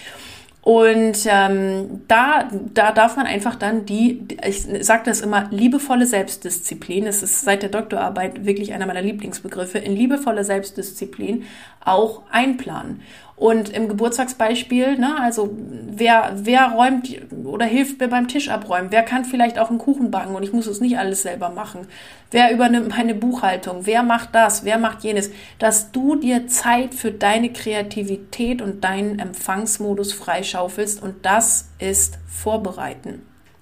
Und 0.67 1.19
ähm, 1.27 2.03
da, 2.09 2.51
da 2.75 2.91
darf 2.91 3.17
man 3.17 3.27
einfach 3.27 3.55
dann 3.55 3.87
die, 3.87 4.27
ich 4.45 4.63
sage 4.85 5.03
das 5.05 5.21
immer, 5.21 5.47
liebevolle 5.53 6.07
Selbstdisziplin, 6.07 7.07
es 7.07 7.23
ist 7.23 7.43
seit 7.43 7.63
der 7.63 7.69
Doktorarbeit 7.69 8.47
wirklich 8.47 8.73
einer 8.73 8.85
meiner 8.87 9.01
Lieblingsbegriffe, 9.01 9.79
in 9.79 9.95
liebevolle 9.95 10.43
Selbstdisziplin 10.43 11.45
auch 11.85 12.23
einplanen. 12.33 13.03
Und 13.37 13.69
im 13.69 13.89
Geburtstagsbeispiel, 13.89 14.97
ne, 14.97 15.21
also 15.21 15.55
wer, 15.59 16.33
wer 16.37 16.71
räumt 16.71 17.11
oder 17.45 17.67
hilft 17.67 18.01
mir 18.01 18.09
beim 18.09 18.29
Tisch 18.29 18.49
abräumen? 18.49 18.91
Wer 18.91 19.03
kann 19.03 19.27
vielleicht 19.27 19.59
auch 19.59 19.69
einen 19.69 19.79
Kuchen 19.79 20.11
backen 20.11 20.35
und 20.35 20.43
ich 20.43 20.55
muss 20.55 20.67
es 20.67 20.81
nicht 20.81 20.99
alles 20.99 21.23
selber 21.23 21.51
machen? 21.51 21.87
Wer 22.31 22.51
übernimmt 22.51 22.89
meine 22.97 23.15
Buchhaltung? 23.15 23.85
Wer 23.85 24.03
macht 24.03 24.35
das? 24.35 24.65
Wer 24.65 24.79
macht 24.79 25.05
jenes? 25.05 25.31
Dass 25.59 25.93
du 25.93 26.17
dir 26.17 26.49
Zeit 26.49 26.95
für 26.95 27.13
deine 27.13 27.53
Kreativität 27.53 28.63
und 28.63 28.83
deinen 28.83 29.19
Empfangsmodus 29.19 30.15
freischaufelst 30.15 31.03
und 31.03 31.27
das 31.27 31.69
ist 31.79 32.19
Vorbereiten. 32.27 33.21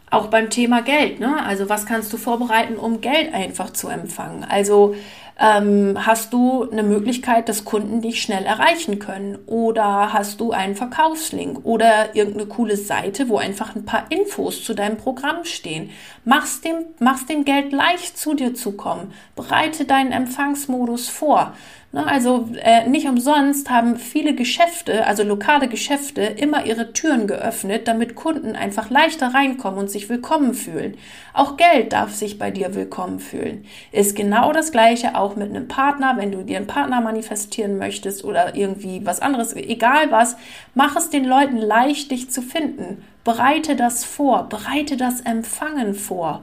Auch 0.09 0.29
beim 0.29 0.51
Thema 0.51 0.83
Geld, 0.83 1.19
ne? 1.19 1.45
Also 1.45 1.69
was 1.69 1.87
kannst 1.87 2.13
du 2.13 2.17
vorbereiten, 2.17 2.77
um 2.77 3.01
Geld 3.01 3.35
einfach 3.35 3.71
zu 3.71 3.89
empfangen? 3.89 4.45
Also 4.49 4.95
ähm, 5.39 5.99
hast 6.07 6.33
du 6.33 6.69
eine 6.71 6.85
Möglichkeit, 6.85 7.49
dass 7.49 7.65
Kunden 7.65 8.01
dich 8.01 8.23
schnell 8.23 8.45
erreichen 8.45 8.99
können? 9.01 9.39
Oder 9.47 10.13
hast 10.13 10.41
du 10.41 10.53
einen 10.53 10.77
Verkaufslink 10.77 11.65
oder 11.65 12.15
irgendeine 12.15 12.47
coole 12.47 12.77
Seite, 12.77 13.29
wo 13.29 13.39
einfach 13.39 13.75
ein 13.75 13.85
paar 13.85 14.07
Infos 14.11 14.63
zu 14.63 14.75
deinem 14.75 14.97
Programm 14.97 15.45
stehen? 15.45 15.91
Mach's 16.25 16.61
dem, 16.61 16.85
mach's 17.01 17.27
dem 17.27 17.45
Geld 17.45 17.73
leicht 17.73 18.17
zu 18.17 18.35
dir 18.35 18.55
zu 18.55 18.73
kommen. 18.73 19.13
Bereite 19.35 19.85
deinen 19.85 20.13
Empfangsmodus 20.13 21.09
vor. 21.09 21.55
Ne, 21.95 22.05
also 22.09 22.49
äh, 22.61 22.89
nicht 22.89 23.07
umsonst 23.07 23.71
haben 23.71 23.99
viele 23.99 24.35
Geschäfte, 24.35 25.07
also 25.07 25.23
lokale 25.23 25.69
Geschäfte, 25.69 26.23
immer 26.23 26.67
ihre 26.67 26.93
Türen 26.93 27.29
geöffnet, 27.29 27.87
damit 27.87 28.17
Kunden 28.17 28.57
einfach 28.57 28.91
leichter 28.91 29.33
reinkommen 29.33 29.79
und 29.79 29.89
sich 29.93 30.09
willkommen 30.09 30.55
fühlen. 30.55 30.97
Auch 31.35 31.57
Geld 31.57 31.93
darf 31.93 32.13
sich 32.13 32.37
bei 32.37 32.51
dir 32.51 32.75
willkommen 32.75 33.21
fühlen. 33.21 33.65
Ist 33.93 34.17
genau 34.17 34.53
das 34.53 34.73
gleiche 34.73 35.15
auch 35.15 35.37
mit 35.37 35.51
einem 35.51 35.69
Partner, 35.69 36.17
wenn 36.17 36.33
du 36.33 36.43
dir 36.43 36.57
einen 36.57 36.67
Partner 36.67 37.01
manifestieren 37.01 37.79
möchtest 37.79 38.25
oder 38.25 38.57
irgendwie 38.57 39.07
was 39.07 39.23
anderes, 39.23 39.55
egal 39.55 40.11
was, 40.11 40.37
mach 40.75 40.97
es 40.97 41.11
den 41.11 41.25
Leuten 41.25 41.59
leicht, 41.59 42.11
dich 42.11 42.29
zu 42.29 42.43
finden. 42.43 43.05
Bereite 43.23 43.77
das 43.77 44.05
vor, 44.05 44.49
bereite 44.49 44.97
das 44.97 45.21
Empfangen 45.21 45.95
vor. 45.95 46.43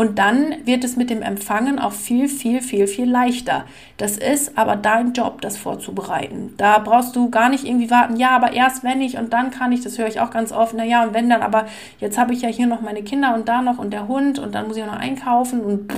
Und 0.00 0.18
dann 0.18 0.64
wird 0.64 0.82
es 0.82 0.96
mit 0.96 1.10
dem 1.10 1.20
Empfangen 1.20 1.78
auch 1.78 1.92
viel, 1.92 2.26
viel, 2.26 2.62
viel, 2.62 2.86
viel 2.86 3.04
leichter. 3.04 3.66
Das 3.98 4.16
ist 4.16 4.56
aber 4.56 4.74
dein 4.74 5.12
Job, 5.12 5.42
das 5.42 5.58
vorzubereiten. 5.58 6.54
Da 6.56 6.78
brauchst 6.78 7.14
du 7.16 7.28
gar 7.28 7.50
nicht 7.50 7.66
irgendwie 7.66 7.90
warten, 7.90 8.16
ja, 8.16 8.30
aber 8.30 8.54
erst 8.54 8.82
wenn 8.82 9.02
ich 9.02 9.18
und 9.18 9.34
dann 9.34 9.50
kann 9.50 9.72
ich, 9.72 9.82
das 9.82 9.98
höre 9.98 10.06
ich 10.06 10.18
auch 10.18 10.30
ganz 10.30 10.52
oft, 10.52 10.72
naja, 10.72 11.04
und 11.04 11.12
wenn 11.12 11.28
dann, 11.28 11.42
aber 11.42 11.66
jetzt 11.98 12.16
habe 12.16 12.32
ich 12.32 12.40
ja 12.40 12.48
hier 12.48 12.66
noch 12.66 12.80
meine 12.80 13.02
Kinder 13.02 13.34
und 13.34 13.46
da 13.46 13.60
noch 13.60 13.76
und 13.76 13.90
der 13.90 14.08
Hund 14.08 14.38
und 14.38 14.54
dann 14.54 14.68
muss 14.68 14.78
ich 14.78 14.84
auch 14.84 14.86
noch 14.86 14.98
einkaufen 14.98 15.60
und 15.60 15.92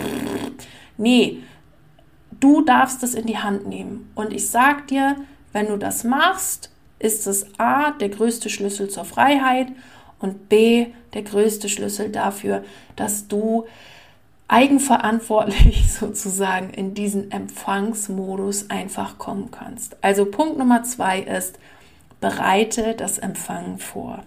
nee, 0.97 1.39
du 2.41 2.63
darfst 2.63 3.05
es 3.05 3.15
in 3.15 3.27
die 3.27 3.39
Hand 3.39 3.69
nehmen. 3.69 4.11
Und 4.17 4.33
ich 4.33 4.51
sag 4.51 4.89
dir, 4.89 5.15
wenn 5.53 5.69
du 5.69 5.77
das 5.77 6.03
machst, 6.03 6.73
ist 6.99 7.29
es 7.29 7.47
A, 7.61 7.93
der 7.93 8.09
größte 8.09 8.51
Schlüssel 8.51 8.91
zur 8.91 9.05
Freiheit 9.05 9.69
und 10.19 10.49
B, 10.49 10.89
der 11.15 11.23
größte 11.23 11.69
Schlüssel 11.69 12.09
dafür, 12.09 12.65
dass 12.97 13.29
du 13.29 13.67
eigenverantwortlich 14.53 15.91
sozusagen 15.99 16.71
in 16.71 16.93
diesen 16.93 17.31
Empfangsmodus 17.31 18.69
einfach 18.69 19.17
kommen 19.17 19.51
kannst. 19.51 19.97
Also 20.03 20.27
Punkt 20.27 20.59
Nummer 20.59 20.83
zwei 20.85 21.21
ist, 21.21 21.59
bereite 22.21 22.95
das 22.95 23.19
Empfangen 23.19 23.79
vor. 23.79 24.23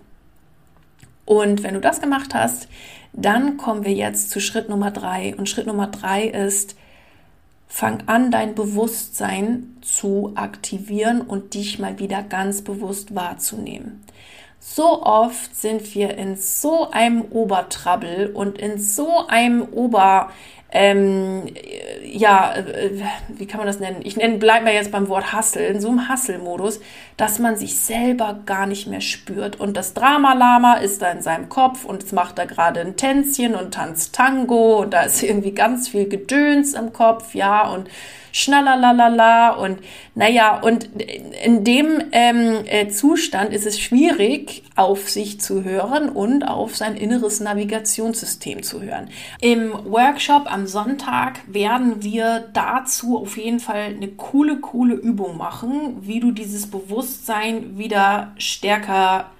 Und 1.25 1.63
wenn 1.63 1.75
du 1.75 1.79
das 1.79 2.01
gemacht 2.01 2.33
hast, 2.33 2.67
dann 3.13 3.57
kommen 3.57 3.85
wir 3.85 3.93
jetzt 3.93 4.31
zu 4.31 4.39
Schritt 4.39 4.67
Nummer 4.67 4.91
drei. 4.91 5.35
Und 5.35 5.47
Schritt 5.47 5.67
Nummer 5.67 5.87
drei 5.87 6.25
ist, 6.25 6.75
fang 7.67 8.03
an, 8.07 8.31
dein 8.31 8.55
Bewusstsein 8.55 9.77
zu 9.81 10.33
aktivieren 10.35 11.21
und 11.21 11.53
dich 11.53 11.77
mal 11.77 11.99
wieder 11.99 12.23
ganz 12.23 12.63
bewusst 12.63 13.13
wahrzunehmen. 13.15 14.03
So 14.67 15.03
oft 15.03 15.55
sind 15.55 15.93
wir 15.93 16.17
in 16.17 16.37
so 16.37 16.89
einem 16.89 17.21
Obertrabbel 17.29 18.31
und 18.33 18.57
in 18.57 18.79
so 18.79 19.27
einem 19.27 19.61
Ober, 19.61 20.31
ähm, 20.71 21.43
ja, 22.03 22.55
äh, 22.55 22.89
wie 23.27 23.45
kann 23.45 23.59
man 23.59 23.67
das 23.67 23.79
nennen? 23.79 24.01
Ich 24.03 24.17
nenne, 24.17 24.39
bleib 24.39 24.63
mal 24.63 24.73
jetzt 24.73 24.91
beim 24.91 25.07
Wort 25.07 25.31
Hassel, 25.31 25.67
in 25.67 25.79
so 25.79 25.89
einem 25.89 26.09
Hasselmodus, 26.09 26.79
dass 27.15 27.37
man 27.37 27.57
sich 27.57 27.77
selber 27.77 28.39
gar 28.47 28.65
nicht 28.65 28.87
mehr 28.87 29.01
spürt. 29.01 29.59
Und 29.59 29.77
das 29.77 29.93
Drama-Lama 29.93 30.77
ist 30.77 30.99
da 31.03 31.11
in 31.11 31.21
seinem 31.21 31.47
Kopf 31.47 31.85
und 31.85 32.01
es 32.01 32.11
macht 32.11 32.39
da 32.39 32.45
gerade 32.45 32.81
ein 32.81 32.97
Tänzchen 32.97 33.53
und 33.53 33.75
tanzt 33.75 34.15
Tango 34.15 34.81
und 34.81 34.95
da 34.95 35.03
ist 35.03 35.21
irgendwie 35.21 35.51
ganz 35.51 35.89
viel 35.89 36.09
Gedöns 36.09 36.73
im 36.73 36.91
Kopf, 36.91 37.35
ja, 37.35 37.69
und 37.69 37.87
schnallalalala 38.35 39.51
und 39.51 39.79
naja, 40.13 40.59
und 40.59 40.89
in 41.45 41.63
dem 41.63 42.03
ähm, 42.11 42.65
äh, 42.65 42.89
Zustand 42.89 43.53
ist 43.53 43.65
es 43.65 43.79
schwierig, 43.79 44.63
auf 44.75 45.09
sich 45.09 45.39
zu 45.39 45.63
hören 45.63 46.09
und 46.09 46.43
auf 46.43 46.75
sein 46.75 46.97
inneres 46.97 47.39
Navigationssystem 47.39 48.61
zu 48.61 48.81
hören. 48.81 49.09
Im 49.39 49.71
Workshop 49.85 50.51
am 50.51 50.67
Sonntag 50.67 51.39
werden 51.47 52.03
wir 52.03 52.49
dazu 52.51 53.17
auf 53.17 53.37
jeden 53.37 53.61
Fall 53.61 53.95
eine 53.95 54.09
coole, 54.09 54.59
coole 54.59 54.95
Übung 54.95 55.37
machen, 55.37 55.99
wie 56.01 56.19
du 56.19 56.31
dieses 56.31 56.69
Bewusstsein 56.69 57.77
wieder 57.77 58.33
stärker 58.37 59.31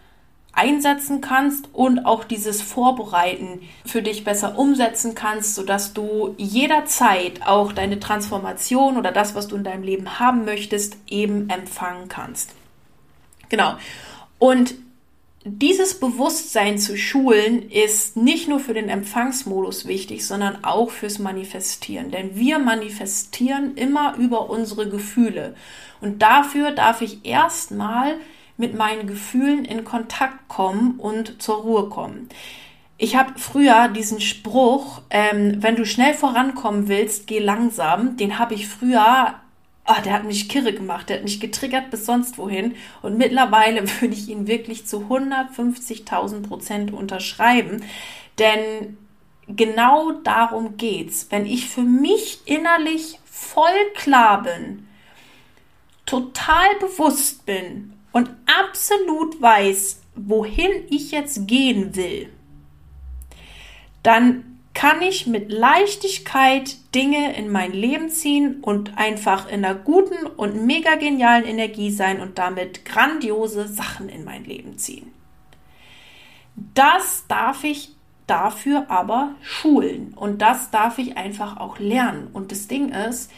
einsetzen 0.55 1.19
kannst 1.21 1.67
und 1.73 2.05
auch 2.05 2.23
dieses 2.23 2.61
Vorbereiten 2.61 3.61
für 3.85 4.01
dich 4.01 4.23
besser 4.23 4.57
umsetzen 4.57 5.13
kannst, 5.13 5.53
sodass 5.53 5.93
du 5.93 6.33
jederzeit 6.37 7.45
auch 7.45 7.73
deine 7.73 7.99
Transformation 7.99 8.97
oder 8.97 9.11
das, 9.11 9.35
was 9.35 9.47
du 9.47 9.57
in 9.57 9.65
deinem 9.65 9.83
Leben 9.83 10.17
haben 10.19 10.45
möchtest, 10.45 10.97
eben 11.07 11.49
empfangen 11.49 12.07
kannst. 12.07 12.51
Genau. 13.49 13.75
Und 14.39 14.75
dieses 15.43 15.99
Bewusstsein 15.99 16.79
zu 16.79 16.97
schulen 16.97 17.69
ist 17.69 18.17
nicht 18.17 18.47
nur 18.47 18.59
für 18.59 18.73
den 18.73 18.89
Empfangsmodus 18.89 19.85
wichtig, 19.87 20.25
sondern 20.25 20.63
auch 20.63 20.89
fürs 20.89 21.19
Manifestieren. 21.19 22.09
Denn 22.09 22.35
wir 22.35 22.57
manifestieren 22.57 23.75
immer 23.75 24.15
über 24.17 24.49
unsere 24.49 24.89
Gefühle. 24.89 25.53
Und 26.01 26.23
dafür 26.23 26.71
darf 26.71 27.01
ich 27.01 27.25
erstmal 27.25 28.15
mit 28.57 28.75
meinen 28.75 29.07
Gefühlen 29.07 29.65
in 29.65 29.83
Kontakt 29.83 30.47
kommen 30.47 30.99
und 30.99 31.41
zur 31.41 31.57
Ruhe 31.57 31.89
kommen. 31.89 32.29
Ich 32.97 33.17
habe 33.17 33.37
früher 33.37 33.89
diesen 33.89 34.21
Spruch, 34.21 35.01
ähm, 35.09 35.61
wenn 35.61 35.75
du 35.75 35.85
schnell 35.85 36.13
vorankommen 36.13 36.87
willst, 36.87 37.27
geh 37.27 37.39
langsam, 37.39 38.15
den 38.15 38.39
habe 38.39 38.53
ich 38.53 38.69
früher, 38.69 39.33
oh, 39.85 40.01
der 40.05 40.13
hat 40.13 40.23
mich 40.23 40.47
kirre 40.47 40.71
gemacht, 40.73 41.09
der 41.09 41.17
hat 41.17 41.25
mich 41.25 41.41
getriggert 41.41 41.91
bis 41.91 42.05
sonst 42.05 42.37
wohin. 42.37 42.75
Und 43.01 43.17
mittlerweile 43.17 43.83
würde 44.01 44.13
ich 44.13 44.29
ihn 44.29 44.47
wirklich 44.47 44.87
zu 44.87 45.07
150.000 45.09 46.47
Prozent 46.47 46.93
unterschreiben. 46.93 47.83
Denn 48.39 48.97
genau 49.49 50.13
darum 50.23 50.77
geht's. 50.77 51.27
Wenn 51.31 51.45
ich 51.45 51.67
für 51.67 51.83
mich 51.83 52.39
innerlich 52.45 53.19
voll 53.25 53.91
klar 53.95 54.41
bin, 54.43 54.87
total 56.05 56.65
bewusst 56.79 57.45
bin 57.45 57.94
und 58.15 58.29
absolut 58.45 59.41
weiß, 59.41 59.99
wohin 60.15 60.71
ich 60.89 61.11
jetzt 61.11 61.49
gehen 61.49 61.97
will, 61.97 62.29
dann 64.03 64.59
kann 64.73 65.01
ich 65.01 65.27
mit 65.27 65.51
Leichtigkeit 65.51 66.77
Dinge 66.95 67.35
in 67.35 67.51
mein 67.51 67.73
Leben 67.73 68.07
ziehen 68.07 68.61
und 68.61 68.97
einfach 68.97 69.49
in 69.49 69.65
einer 69.65 69.75
guten 69.75 70.27
und 70.27 70.65
mega 70.65 70.95
genialen 70.95 71.43
Energie 71.43 71.91
sein 71.91 72.21
und 72.21 72.37
damit 72.37 72.85
grandiose 72.85 73.67
Sachen 73.67 74.07
in 74.07 74.23
mein 74.23 74.45
Leben 74.45 74.77
ziehen. 74.77 75.11
Das 76.73 77.25
darf 77.27 77.65
ich 77.65 77.95
dafür 78.27 78.85
aber 78.87 79.35
schulen. 79.41 80.13
Und 80.15 80.41
das 80.41 80.71
darf 80.71 80.99
ich 80.99 81.17
einfach 81.17 81.57
auch 81.57 81.79
lernen. 81.79 82.29
Und 82.31 82.53
das 82.53 82.69
Ding 82.69 82.93
ist, 82.93 83.29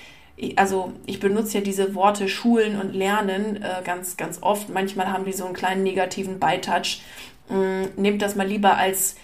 also 0.56 0.94
ich 1.06 1.20
benutze 1.20 1.60
ja 1.60 1.64
diese 1.64 1.96
Worte 1.96 2.30
schulen 2.30 2.80
und 2.80 2.94
lernen 2.94 3.62
äh, 3.62 3.82
ganz, 3.84 4.18
ganz 4.18 4.42
oft. 4.42 4.70
Manchmal 4.70 5.12
haben 5.12 5.26
die 5.26 5.34
so 5.34 5.46
einen 5.46 5.56
kleinen 5.56 5.84
negativen 5.84 6.40
Beitouch. 6.40 7.02
Ähm, 7.50 7.90
nehmt 7.96 8.22
das 8.22 8.36
mal 8.36 8.48
lieber 8.48 8.78
als 8.78 9.16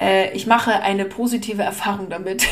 äh, 0.00 0.32
ich 0.32 0.46
mache 0.46 0.80
eine 0.82 1.04
positive 1.04 1.62
Erfahrung 1.62 2.08
damit. 2.08 2.46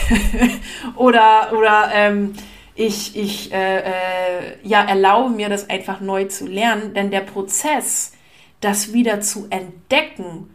oder 0.96 1.52
oder 1.56 1.90
ähm, 1.92 2.34
ich, 2.74 3.16
ich 3.16 3.52
äh, 3.52 3.78
äh, 3.78 4.56
ja, 4.62 4.82
erlaube 4.82 5.30
mir 5.30 5.48
das 5.48 5.68
einfach 5.68 6.00
neu 6.00 6.24
zu 6.24 6.46
lernen, 6.46 6.94
denn 6.94 7.10
der 7.10 7.20
Prozess, 7.20 8.12
das 8.60 8.92
wieder 8.92 9.20
zu 9.20 9.46
entdecken 9.50 10.54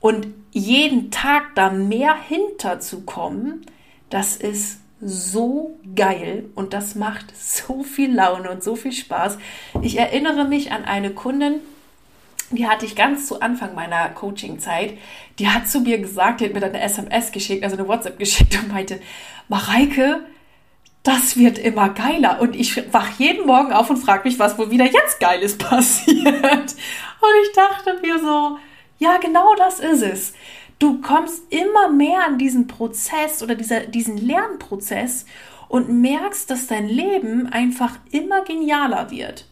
und 0.00 0.26
jeden 0.50 1.10
Tag 1.10 1.54
da 1.54 1.70
mehr 1.70 2.14
hinterzukommen, 2.14 3.64
das 4.10 4.36
ist 4.36 4.80
so 5.00 5.78
geil 5.94 6.46
und 6.54 6.72
das 6.72 6.94
macht 6.94 7.36
so 7.36 7.82
viel 7.82 8.14
Laune 8.14 8.50
und 8.50 8.62
so 8.62 8.76
viel 8.76 8.92
Spaß. 8.92 9.38
Ich 9.82 9.98
erinnere 9.98 10.44
mich 10.44 10.72
an 10.72 10.84
eine 10.84 11.10
Kundin, 11.10 11.60
die 12.50 12.68
hatte 12.68 12.86
ich 12.86 12.94
ganz 12.94 13.26
zu 13.26 13.40
Anfang 13.40 13.74
meiner 13.74 14.08
Coaching-Zeit. 14.10 14.98
Die 15.38 15.48
hat 15.48 15.68
zu 15.68 15.80
mir 15.80 15.98
gesagt, 15.98 16.40
die 16.40 16.46
hat 16.46 16.54
mir 16.54 16.60
dann 16.60 16.74
eine 16.74 16.82
SMS 16.82 17.32
geschickt, 17.32 17.64
also 17.64 17.76
eine 17.76 17.88
WhatsApp 17.88 18.18
geschickt 18.18 18.56
und 18.62 18.72
meinte, 18.72 19.00
Mareike, 19.48 20.20
das 21.02 21.36
wird 21.36 21.58
immer 21.58 21.90
geiler. 21.90 22.40
Und 22.40 22.56
ich 22.56 22.92
wach 22.92 23.18
jeden 23.18 23.46
Morgen 23.46 23.72
auf 23.72 23.90
und 23.90 23.98
frage 23.98 24.26
mich, 24.26 24.38
was 24.38 24.58
wohl 24.58 24.70
wieder 24.70 24.86
jetzt 24.86 25.20
Geiles 25.20 25.58
passiert. 25.58 26.24
Und 26.34 27.34
ich 27.44 27.52
dachte 27.54 27.98
mir 28.00 28.18
so, 28.18 28.58
ja, 28.98 29.18
genau 29.18 29.54
das 29.56 29.80
ist 29.80 30.02
es. 30.02 30.32
Du 30.78 31.00
kommst 31.00 31.42
immer 31.52 31.88
mehr 31.88 32.24
an 32.26 32.38
diesen 32.38 32.66
Prozess 32.66 33.42
oder 33.42 33.54
dieser, 33.54 33.80
diesen 33.80 34.16
Lernprozess 34.16 35.24
und 35.68 35.88
merkst, 35.88 36.50
dass 36.50 36.66
dein 36.66 36.88
Leben 36.88 37.46
einfach 37.46 37.98
immer 38.10 38.44
genialer 38.44 39.10
wird. 39.10 39.46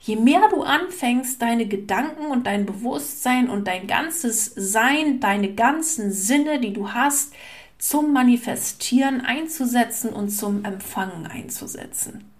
Je 0.00 0.16
mehr 0.16 0.48
du 0.50 0.62
anfängst, 0.62 1.42
deine 1.42 1.66
Gedanken 1.66 2.26
und 2.26 2.46
dein 2.46 2.64
Bewusstsein 2.64 3.50
und 3.50 3.66
dein 3.66 3.88
ganzes 3.88 4.52
Sein, 4.54 5.18
deine 5.18 5.54
ganzen 5.54 6.12
Sinne, 6.12 6.60
die 6.60 6.72
du 6.72 6.92
hast, 6.92 7.34
zum 7.78 8.12
Manifestieren 8.12 9.20
einzusetzen 9.20 10.10
und 10.10 10.30
zum 10.30 10.64
Empfangen 10.64 11.26
einzusetzen. 11.26 12.30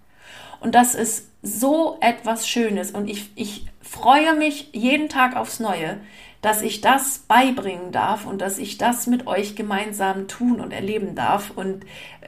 Und 0.59 0.75
das 0.75 0.95
ist 0.95 1.27
so 1.41 1.97
etwas 2.01 2.47
Schönes 2.47 2.91
und 2.91 3.09
ich, 3.09 3.31
ich 3.35 3.67
freue 3.81 4.33
mich 4.33 4.69
jeden 4.73 5.09
Tag 5.09 5.35
aufs 5.35 5.59
Neue, 5.59 5.99
dass 6.41 6.61
ich 6.61 6.81
das 6.81 7.19
beibringen 7.27 7.91
darf 7.91 8.25
und 8.25 8.41
dass 8.41 8.59
ich 8.59 8.77
das 8.77 9.07
mit 9.07 9.25
euch 9.25 9.55
gemeinsam 9.55 10.27
tun 10.27 10.59
und 10.59 10.71
erleben 10.71 11.15
darf 11.15 11.51
und 11.55 11.83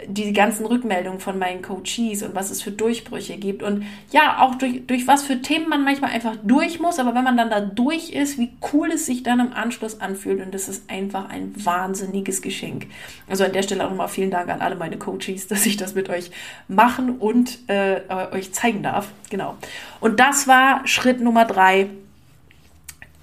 die 0.08 0.34
ganzen 0.34 0.66
Rückmeldungen 0.66 1.20
von 1.20 1.38
meinen 1.38 1.62
Coaches 1.62 2.24
und 2.24 2.34
was 2.34 2.50
es 2.50 2.62
für 2.62 2.72
Durchbrüche 2.72 3.38
gibt 3.38 3.62
und 3.62 3.86
ja, 4.12 4.40
auch 4.40 4.56
durch, 4.56 4.86
durch 4.88 5.08
was 5.08 5.24
für 5.24 5.42
Themen 5.42 5.70
man 5.70 5.84
manchmal 5.84 6.12
einfach 6.12 6.36
durch 6.42 6.80
muss, 6.80 7.00
aber 7.00 7.14
wenn 7.14 7.24
man 7.24 7.38
dann 7.38 7.50
da 7.50 7.60
durch 7.60 8.10
ist, 8.10 8.38
wie 8.38 8.52
cool 8.74 8.92
es 8.92 9.06
sich 9.06 9.24
dann 9.24 9.40
im 9.40 9.54
Anschluss 9.54 10.02
anfühlt 10.02 10.42
und 10.42 10.54
das 10.54 10.70
ist 10.70 10.90
einfach 10.90 11.30
ein 11.30 11.54
wahnsinniges 11.56 12.42
Geschenk. 12.42 12.88
Also 13.28 13.44
an 13.44 13.54
der 13.54 13.64
Stelle 13.64 13.86
auch 13.86 13.90
nochmal 13.90 14.08
vielen 14.08 14.32
Dank 14.32 14.50
an 14.50 14.62
alle 14.62 14.76
meine 14.76 14.98
Coaches, 14.98 15.48
dass 15.50 15.66
ich 15.66 15.78
das 15.78 15.94
mit 15.94 16.10
euch 16.10 16.32
machen 16.68 17.20
und 17.20 17.60
äh, 17.68 18.02
euch 18.32 18.54
zeigen 18.54 18.82
darf. 18.82 19.10
Genau. 19.30 19.56
Und 20.00 20.20
das 20.20 20.48
war 20.48 20.88
Schritt 20.88 21.22
Nummer 21.22 21.46
drei 21.46 21.90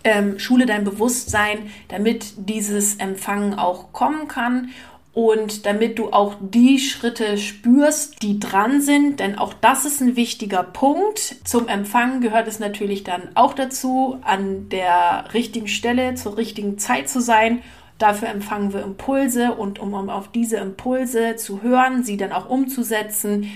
ähm, 0.06 0.38
schule 0.38 0.66
dein 0.66 0.84
Bewusstsein, 0.84 1.70
damit 1.88 2.34
dieses 2.36 2.96
Empfangen 2.96 3.54
auch 3.54 3.92
kommen 3.92 4.28
kann 4.28 4.70
und 5.12 5.66
damit 5.66 5.98
du 5.98 6.12
auch 6.12 6.34
die 6.40 6.78
Schritte 6.78 7.38
spürst, 7.38 8.22
die 8.22 8.38
dran 8.38 8.80
sind, 8.80 9.18
denn 9.18 9.36
auch 9.36 9.52
das 9.52 9.84
ist 9.84 10.00
ein 10.00 10.14
wichtiger 10.14 10.62
Punkt. 10.62 11.36
Zum 11.44 11.66
Empfangen 11.66 12.20
gehört 12.20 12.46
es 12.46 12.60
natürlich 12.60 13.02
dann 13.02 13.30
auch 13.34 13.54
dazu, 13.54 14.18
an 14.22 14.68
der 14.68 15.24
richtigen 15.34 15.68
Stelle 15.68 16.14
zur 16.14 16.36
richtigen 16.36 16.78
Zeit 16.78 17.08
zu 17.08 17.20
sein. 17.20 17.62
Dafür 17.98 18.28
empfangen 18.28 18.72
wir 18.72 18.82
Impulse 18.82 19.54
und 19.54 19.78
um 19.80 19.94
auf 20.10 20.30
diese 20.30 20.58
Impulse 20.58 21.34
zu 21.36 21.62
hören, 21.62 22.04
sie 22.04 22.16
dann 22.16 22.32
auch 22.32 22.48
umzusetzen, 22.48 23.50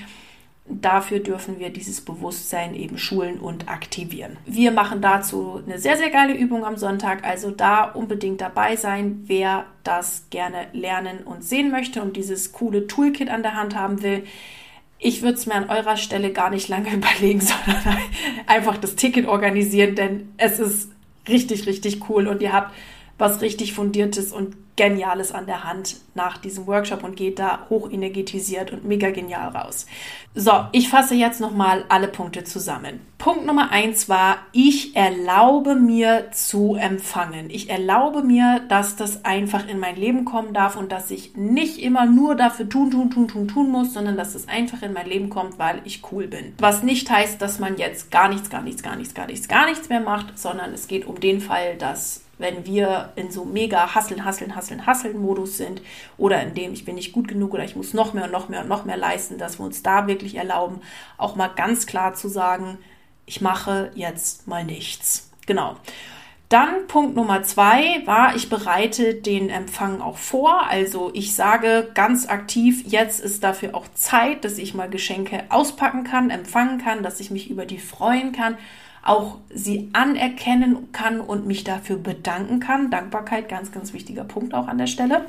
dafür 0.71 1.21
dürfen 1.21 1.59
wir 1.59 1.71
dieses 1.71 2.01
Bewusstsein 2.01 2.75
eben 2.75 2.99
schulen 2.99 3.39
und 3.39 3.69
aktivieren. 3.69 4.37
Wir 4.47 4.71
machen 4.71 5.01
dazu 5.01 5.61
eine 5.65 5.79
sehr, 5.79 5.97
sehr 5.97 6.11
geile 6.11 6.35
Übung 6.35 6.65
am 6.65 6.77
Sonntag, 6.77 7.25
also 7.25 7.51
da 7.51 7.85
unbedingt 7.85 8.41
dabei 8.41 8.77
sein, 8.77 9.23
wer 9.27 9.67
das 9.85 10.27
gerne 10.31 10.67
lernen 10.73 11.19
und 11.25 11.45
sehen 11.45 11.71
möchte 11.71 12.03
und 12.03 12.17
dieses 12.17 12.53
coole 12.53 12.87
Toolkit 12.87 13.29
an 13.29 13.43
der 13.43 13.55
Hand 13.55 13.75
haben 13.75 14.03
will. 14.03 14.25
Ich 14.99 15.23
würde 15.23 15.39
es 15.39 15.47
mir 15.47 15.55
an 15.55 15.71
eurer 15.71 15.97
Stelle 15.97 16.33
gar 16.33 16.51
nicht 16.51 16.69
lange 16.69 16.91
überlegen, 16.95 17.41
sondern 17.41 17.99
einfach 18.47 18.77
das 18.77 18.97
Ticket 18.97 19.27
organisieren, 19.27 19.95
denn 19.95 20.33
es 20.37 20.59
ist 20.59 20.91
richtig, 21.29 21.67
richtig 21.67 22.09
cool 22.09 22.29
und 22.29 22.43
ihr 22.43 22.53
habt 22.53 22.73
was 23.19 23.43
richtig 23.43 23.75
Fundiertes 23.75 24.33
und 24.33 24.57
Geniales 24.81 25.31
an 25.33 25.45
der 25.45 25.65
Hand 25.65 25.97
nach 26.15 26.39
diesem 26.39 26.67
Workshop 26.67 27.05
und 27.05 27.15
geht 27.15 27.39
da 27.39 27.67
hochenergetisiert 27.69 28.73
und 28.73 28.83
mega 28.83 29.11
genial 29.11 29.55
raus. 29.55 29.85
So, 30.35 30.53
ich 30.73 30.89
fasse 30.89 31.15
jetzt 31.15 31.39
nochmal 31.39 31.85
alle 31.91 32.09
Punkte 32.09 32.45
zusammen. 32.45 33.01
Punkt 33.19 33.45
Nummer 33.45 33.73
eins 33.73 34.09
war, 34.09 34.39
ich 34.53 34.97
erlaube 34.97 35.75
mir 35.75 36.31
zu 36.33 36.77
empfangen. 36.77 37.51
Ich 37.51 37.69
erlaube 37.69 38.23
mir, 38.23 38.63
dass 38.71 38.97
das 38.97 39.27
einfach 39.27 39.69
in 39.69 39.81
mein 39.81 39.97
Leben 39.97 40.25
kommen 40.25 40.55
darf 40.55 40.77
und 40.77 40.91
dass 40.91 41.11
ich 41.11 41.37
nicht 41.37 41.79
immer 41.79 42.07
nur 42.07 42.35
dafür 42.35 42.67
tun, 42.67 42.91
tun, 42.91 43.11
tun, 43.11 43.29
tun, 43.29 43.49
tun 43.49 43.69
muss, 43.71 43.93
sondern 43.93 44.17
dass 44.17 44.35
es 44.35 44.49
einfach 44.49 44.81
in 44.81 44.95
mein 44.95 45.07
Leben 45.07 45.29
kommt, 45.29 45.59
weil 45.59 45.83
ich 45.85 46.11
cool 46.11 46.27
bin. 46.27 46.55
Was 46.59 46.83
nicht 46.83 47.11
heißt, 47.11 47.43
dass 47.43 47.59
man 47.59 47.77
jetzt 47.77 48.11
gar 48.11 48.31
nichts, 48.31 48.49
gar 48.49 48.63
nichts, 48.63 48.83
gar 48.83 48.97
nichts, 48.97 49.13
gar 49.13 49.27
nichts, 49.27 49.47
gar 49.47 49.67
nichts 49.67 49.91
mehr 49.91 50.01
macht, 50.01 50.39
sondern 50.39 50.73
es 50.73 50.89
geht 50.89 51.07
um 51.07 51.21
den 51.21 51.43
Fall, 51.43 51.77
dass 51.77 52.23
wenn 52.41 52.67
wir 52.67 53.13
in 53.17 53.31
so 53.31 53.45
mega 53.45 53.95
Hasseln, 53.95 54.25
Hasseln, 54.25 54.57
Hasseln, 54.57 54.87
Hasseln-Modus 54.87 55.57
sind 55.59 55.83
oder 56.17 56.43
in 56.43 56.55
dem 56.55 56.73
ich 56.73 56.85
bin 56.85 56.97
nicht 56.97 57.13
gut 57.13 57.29
genug 57.29 57.55
oder 57.55 57.65
ich 57.65 57.77
muss 57.77 57.95
noch 57.95 58.15
mehr 58.15 58.25
und 58.25 58.33
noch 58.33 58.49
mehr 58.49 58.63
und 58.63 58.69
noch 58.69 58.85
mehr 58.85 58.97
leisten, 58.97 59.39
dass 59.39 59.59
wir 59.59 59.67
uns 59.67 59.83
da 59.83 60.07
wirklich 60.07 60.37
erlauben, 60.37 60.81
auch 61.19 61.37
mal 61.37 61.49
ganz 61.49 61.87
klar 61.87 62.15
zu 62.15 62.29
sagen, 62.29 62.79
ich 63.27 63.41
mache 63.41 63.93
jetzt 63.95 64.49
mal 64.49 64.65
nichts. 64.65 65.31
Genau. 65.47 65.77
Dann 66.49 66.89
Punkt 66.89 67.15
Nummer 67.15 67.45
zwei 67.45 68.03
war, 68.07 68.35
ich 68.35 68.49
bereite 68.49 69.15
den 69.15 69.51
Empfang 69.51 70.01
auch 70.01 70.17
vor. 70.17 70.67
Also 70.69 71.13
ich 71.15 71.37
sage 71.37 71.93
ganz 71.95 72.29
aktiv, 72.29 72.83
jetzt 72.87 73.21
ist 73.21 73.45
dafür 73.45 73.77
auch 73.77 73.87
Zeit, 73.95 74.45
dass 74.45 74.59
ich 74.59 74.75
mal 74.75 74.91
Geschenke 74.91 75.45
auspacken 75.51 76.03
kann, 76.03 76.31
empfangen 76.31 76.79
kann, 76.79 77.05
dass 77.05 77.21
ich 77.21 77.31
mich 77.31 77.51
über 77.51 77.67
die 77.67 77.79
freuen 77.79 78.33
kann 78.33 78.59
auch 79.03 79.39
sie 79.53 79.89
anerkennen 79.93 80.93
kann 80.93 81.21
und 81.21 81.47
mich 81.47 81.65
dafür 81.65 81.97
bedanken 81.97 82.61
kann. 82.61 82.91
Dankbarkeit, 82.91 83.49
ganz, 83.49 83.73
ganz 83.73 83.93
wichtiger 83.93 84.25
Punkt 84.25 84.55
auch 84.55 84.69
an 84.69 84.79
der 84.79 84.87
Stelle. 84.87 85.25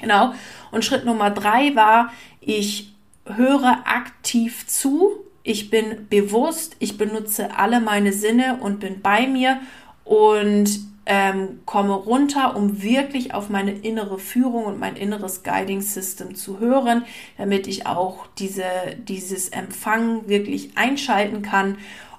Genau. 0.00 0.32
Und 0.70 0.84
Schritt 0.84 1.04
Nummer 1.04 1.30
drei 1.30 1.74
war, 1.74 2.12
ich 2.40 2.92
höre 3.24 3.82
aktiv 3.84 4.66
zu, 4.66 5.12
ich 5.42 5.70
bin 5.70 6.08
bewusst, 6.08 6.76
ich 6.78 6.98
benutze 6.98 7.56
alle 7.56 7.80
meine 7.80 8.12
Sinne 8.12 8.58
und 8.60 8.80
bin 8.80 9.00
bei 9.00 9.26
mir 9.26 9.60
und 10.04 10.68
ähm, 11.06 11.60
komme 11.64 11.94
runter, 11.94 12.54
um 12.54 12.82
wirklich 12.82 13.32
auf 13.32 13.48
meine 13.48 13.72
innere 13.72 14.18
Führung 14.18 14.66
und 14.66 14.78
mein 14.78 14.94
inneres 14.94 15.42
Guiding 15.42 15.80
System 15.80 16.34
zu 16.34 16.60
hören, 16.60 17.04
damit 17.38 17.66
ich 17.66 17.86
auch 17.86 18.26
diese, 18.38 18.64
dieses 18.98 19.48
Empfangen 19.48 20.28
wirklich 20.28 20.76
einschalten 20.76 21.40
kann 21.40 21.78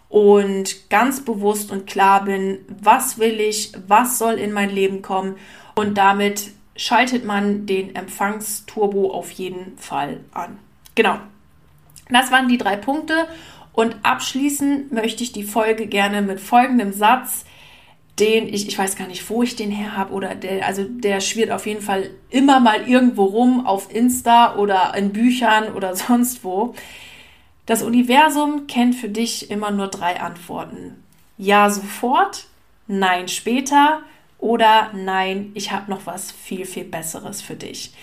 und 0.09 0.89
ganz 0.89 1.23
bewusst 1.23 1.71
und 1.71 1.87
klar 1.87 2.25
bin, 2.25 2.59
was 2.67 3.19
will 3.19 3.39
ich, 3.39 3.71
was 3.87 4.17
soll 4.17 4.33
in 4.33 4.51
mein 4.51 4.71
Leben 4.71 5.01
kommen 5.01 5.35
und 5.75 5.97
damit 5.97 6.51
schaltet 6.75 7.25
man 7.25 7.65
den 7.65 7.95
Empfangsturbo 7.95 9.11
auf 9.11 9.31
jeden 9.31 9.77
Fall 9.77 10.21
an. 10.33 10.57
Genau. 10.95 11.17
Das 12.09 12.31
waren 12.31 12.47
die 12.47 12.57
drei 12.57 12.75
Punkte 12.75 13.27
und 13.73 13.97
abschließen 14.03 14.87
möchte 14.91 15.23
ich 15.23 15.31
die 15.31 15.43
Folge 15.43 15.85
gerne 15.85 16.21
mit 16.21 16.39
folgendem 16.39 16.91
Satz, 16.91 17.45
den 18.19 18.47
ich, 18.53 18.67
ich 18.67 18.77
weiß 18.77 18.95
gar 18.95 19.07
nicht, 19.07 19.29
wo 19.29 19.43
ich 19.43 19.55
den 19.55 19.71
her 19.71 19.95
habe 19.95 20.13
oder 20.13 20.35
der, 20.35 20.65
also 20.65 20.83
der 20.83 21.21
schwirrt 21.21 21.51
auf 21.51 21.65
jeden 21.65 21.81
Fall 21.81 22.09
immer 22.29 22.59
mal 22.59 22.87
irgendwo 22.87 23.25
rum 23.25 23.65
auf 23.65 23.93
Insta 23.93 24.55
oder 24.55 24.93
in 24.97 25.13
Büchern 25.13 25.73
oder 25.73 25.95
sonst 25.95 26.43
wo. 26.43 26.73
Das 27.69 27.83
Universum 27.83 28.65
kennt 28.65 28.95
für 28.95 29.09
dich 29.09 29.51
immer 29.51 29.69
nur 29.69 29.89
drei 29.89 30.19
Antworten. 30.19 31.03
Ja, 31.37 31.69
sofort, 31.69 32.47
nein, 32.87 33.27
später 33.27 34.01
oder 34.39 34.89
nein, 34.95 35.51
ich 35.53 35.71
habe 35.71 35.91
noch 35.91 36.07
was 36.07 36.31
viel, 36.31 36.65
viel 36.65 36.85
Besseres 36.85 37.43
für 37.43 37.53
dich. 37.53 37.93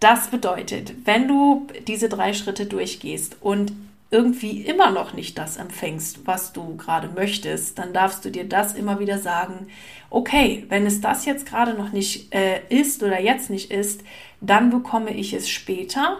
Das 0.00 0.28
bedeutet, 0.28 0.94
wenn 1.04 1.28
du 1.28 1.66
diese 1.86 2.08
drei 2.08 2.32
Schritte 2.32 2.64
durchgehst 2.64 3.36
und 3.42 3.74
irgendwie 4.10 4.62
immer 4.62 4.90
noch 4.90 5.12
nicht 5.12 5.36
das 5.36 5.58
empfängst, 5.58 6.26
was 6.26 6.54
du 6.54 6.78
gerade 6.78 7.08
möchtest, 7.08 7.78
dann 7.78 7.92
darfst 7.92 8.24
du 8.24 8.30
dir 8.30 8.48
das 8.48 8.72
immer 8.72 8.98
wieder 8.98 9.18
sagen, 9.18 9.66
okay, 10.08 10.64
wenn 10.70 10.86
es 10.86 11.02
das 11.02 11.26
jetzt 11.26 11.44
gerade 11.44 11.74
noch 11.74 11.92
nicht 11.92 12.34
äh, 12.34 12.62
ist 12.70 13.02
oder 13.02 13.20
jetzt 13.20 13.50
nicht 13.50 13.72
ist, 13.72 14.02
dann 14.40 14.70
bekomme 14.70 15.12
ich 15.12 15.34
es 15.34 15.50
später 15.50 16.16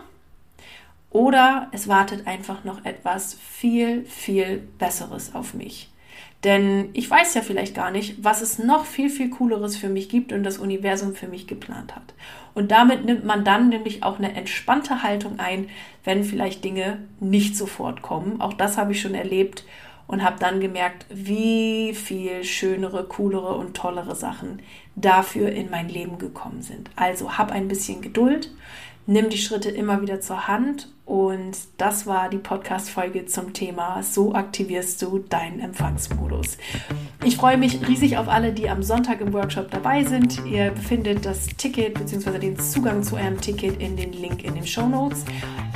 oder 1.13 1.69
es 1.73 1.89
wartet 1.89 2.27
einfach 2.27 2.65
noch 2.65 2.85
etwas 2.85 3.35
viel, 3.35 4.05
viel 4.07 4.59
Besseres 4.79 5.35
auf 5.35 5.55
mich. 5.55 5.91
Denn 6.45 6.89
ich 6.93 7.09
weiß 7.09 7.35
ja 7.35 7.43
vielleicht 7.43 7.75
gar 7.75 7.93
nicht, 7.93 8.25
was 8.25 8.43
es 8.43 8.59
noch 8.59 8.85
viel, 8.85 9.11
viel 9.11 9.31
cooleres 9.31 9.77
für 9.77 9.89
mich 9.89 10.09
gibt 10.09 10.33
und 10.33 10.43
das 10.43 10.59
Universum 10.59 11.15
für 11.15 11.29
mich 11.29 11.47
geplant 11.47 11.95
hat. 11.95 12.15
Und 12.55 12.73
damit 12.73 13.05
nimmt 13.05 13.25
man 13.25 13.45
dann 13.45 13.69
nämlich 13.69 14.03
auch 14.03 14.19
eine 14.19 14.35
entspannte 14.35 15.03
Haltung 15.03 15.39
ein, 15.39 15.69
wenn 16.03 16.25
vielleicht 16.25 16.65
Dinge 16.65 16.99
nicht 17.21 17.57
sofort 17.57 18.03
kommen. 18.03 18.41
Auch 18.41 18.55
das 18.55 18.77
habe 18.77 18.93
ich 18.93 19.01
schon 19.01 19.15
erlebt 19.15 19.65
und 20.09 20.25
habe 20.25 20.39
dann 20.41 20.61
gemerkt, 20.61 21.07
wie 21.11 21.95
viel 21.95 22.43
schönere, 22.43 23.05
coolere 23.05 23.55
und 23.55 23.77
tollere 23.77 24.17
Sachen 24.17 24.61
dafür 24.97 25.51
in 25.51 25.71
mein 25.71 25.89
Leben 25.89 26.19
gekommen 26.19 26.63
sind. 26.63 26.91
Also 26.97 27.39
hab 27.39 27.53
ein 27.53 27.69
bisschen 27.69 28.03
Geduld, 28.03 28.51
nimm 29.07 29.31
die 29.31 29.39
Schritte 29.39 29.71
immer 29.71 30.01
wieder 30.03 30.21
zur 30.21 30.49
Hand 30.49 30.89
und 31.05 31.59
das 31.79 32.07
war 32.07 32.31
die 32.31 32.39
Podcast-Folge 32.39 33.27
zum 33.27 33.53
Thema 33.53 34.03
So 34.03 34.35
aktivierst 34.35 35.03
du 35.03 35.19
deinen 35.19 35.61
Empfangsmodus. 35.61 36.57
Ich 37.25 37.37
freue 37.37 37.59
mich 37.59 37.87
riesig 37.87 38.17
auf 38.17 38.29
alle, 38.29 38.53
die 38.53 38.71
am 38.71 38.83
Sonntag 38.83 39.21
im 39.21 39.33
Workshop 39.33 39.71
dabei 39.71 40.05
sind. 40.05 40.45
Ihr 40.47 40.75
findet 40.77 41.27
das 41.27 41.49
Ticket 41.49 41.95
bzw. 41.95 42.39
den 42.39 42.59
Zugang 42.59 43.03
zu 43.03 43.17
eurem 43.17 43.41
Ticket 43.41 43.81
in 43.81 43.97
den 43.97 44.13
Link 44.13 44.45
in 44.45 44.55
den 44.55 44.67
Show 44.67 44.87
Notes. 44.87 45.25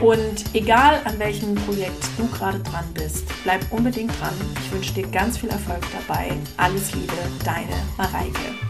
Und 0.00 0.54
egal 0.54 1.00
an 1.04 1.18
welchem 1.18 1.54
Projekt 1.54 2.08
du 2.16 2.26
gerade 2.28 2.60
dran 2.60 2.84
bist, 2.94 3.26
bleib 3.42 3.60
unbedingt 3.70 4.18
dran. 4.20 4.34
Ich 4.60 4.72
wünsche 4.72 4.94
dir 4.94 5.06
ganz 5.08 5.38
viel 5.38 5.50
Erfolg 5.50 5.82
dabei. 6.06 6.30
Alles 6.56 6.94
Liebe, 6.94 7.12
deine 7.44 7.76
Mareike. 7.96 8.65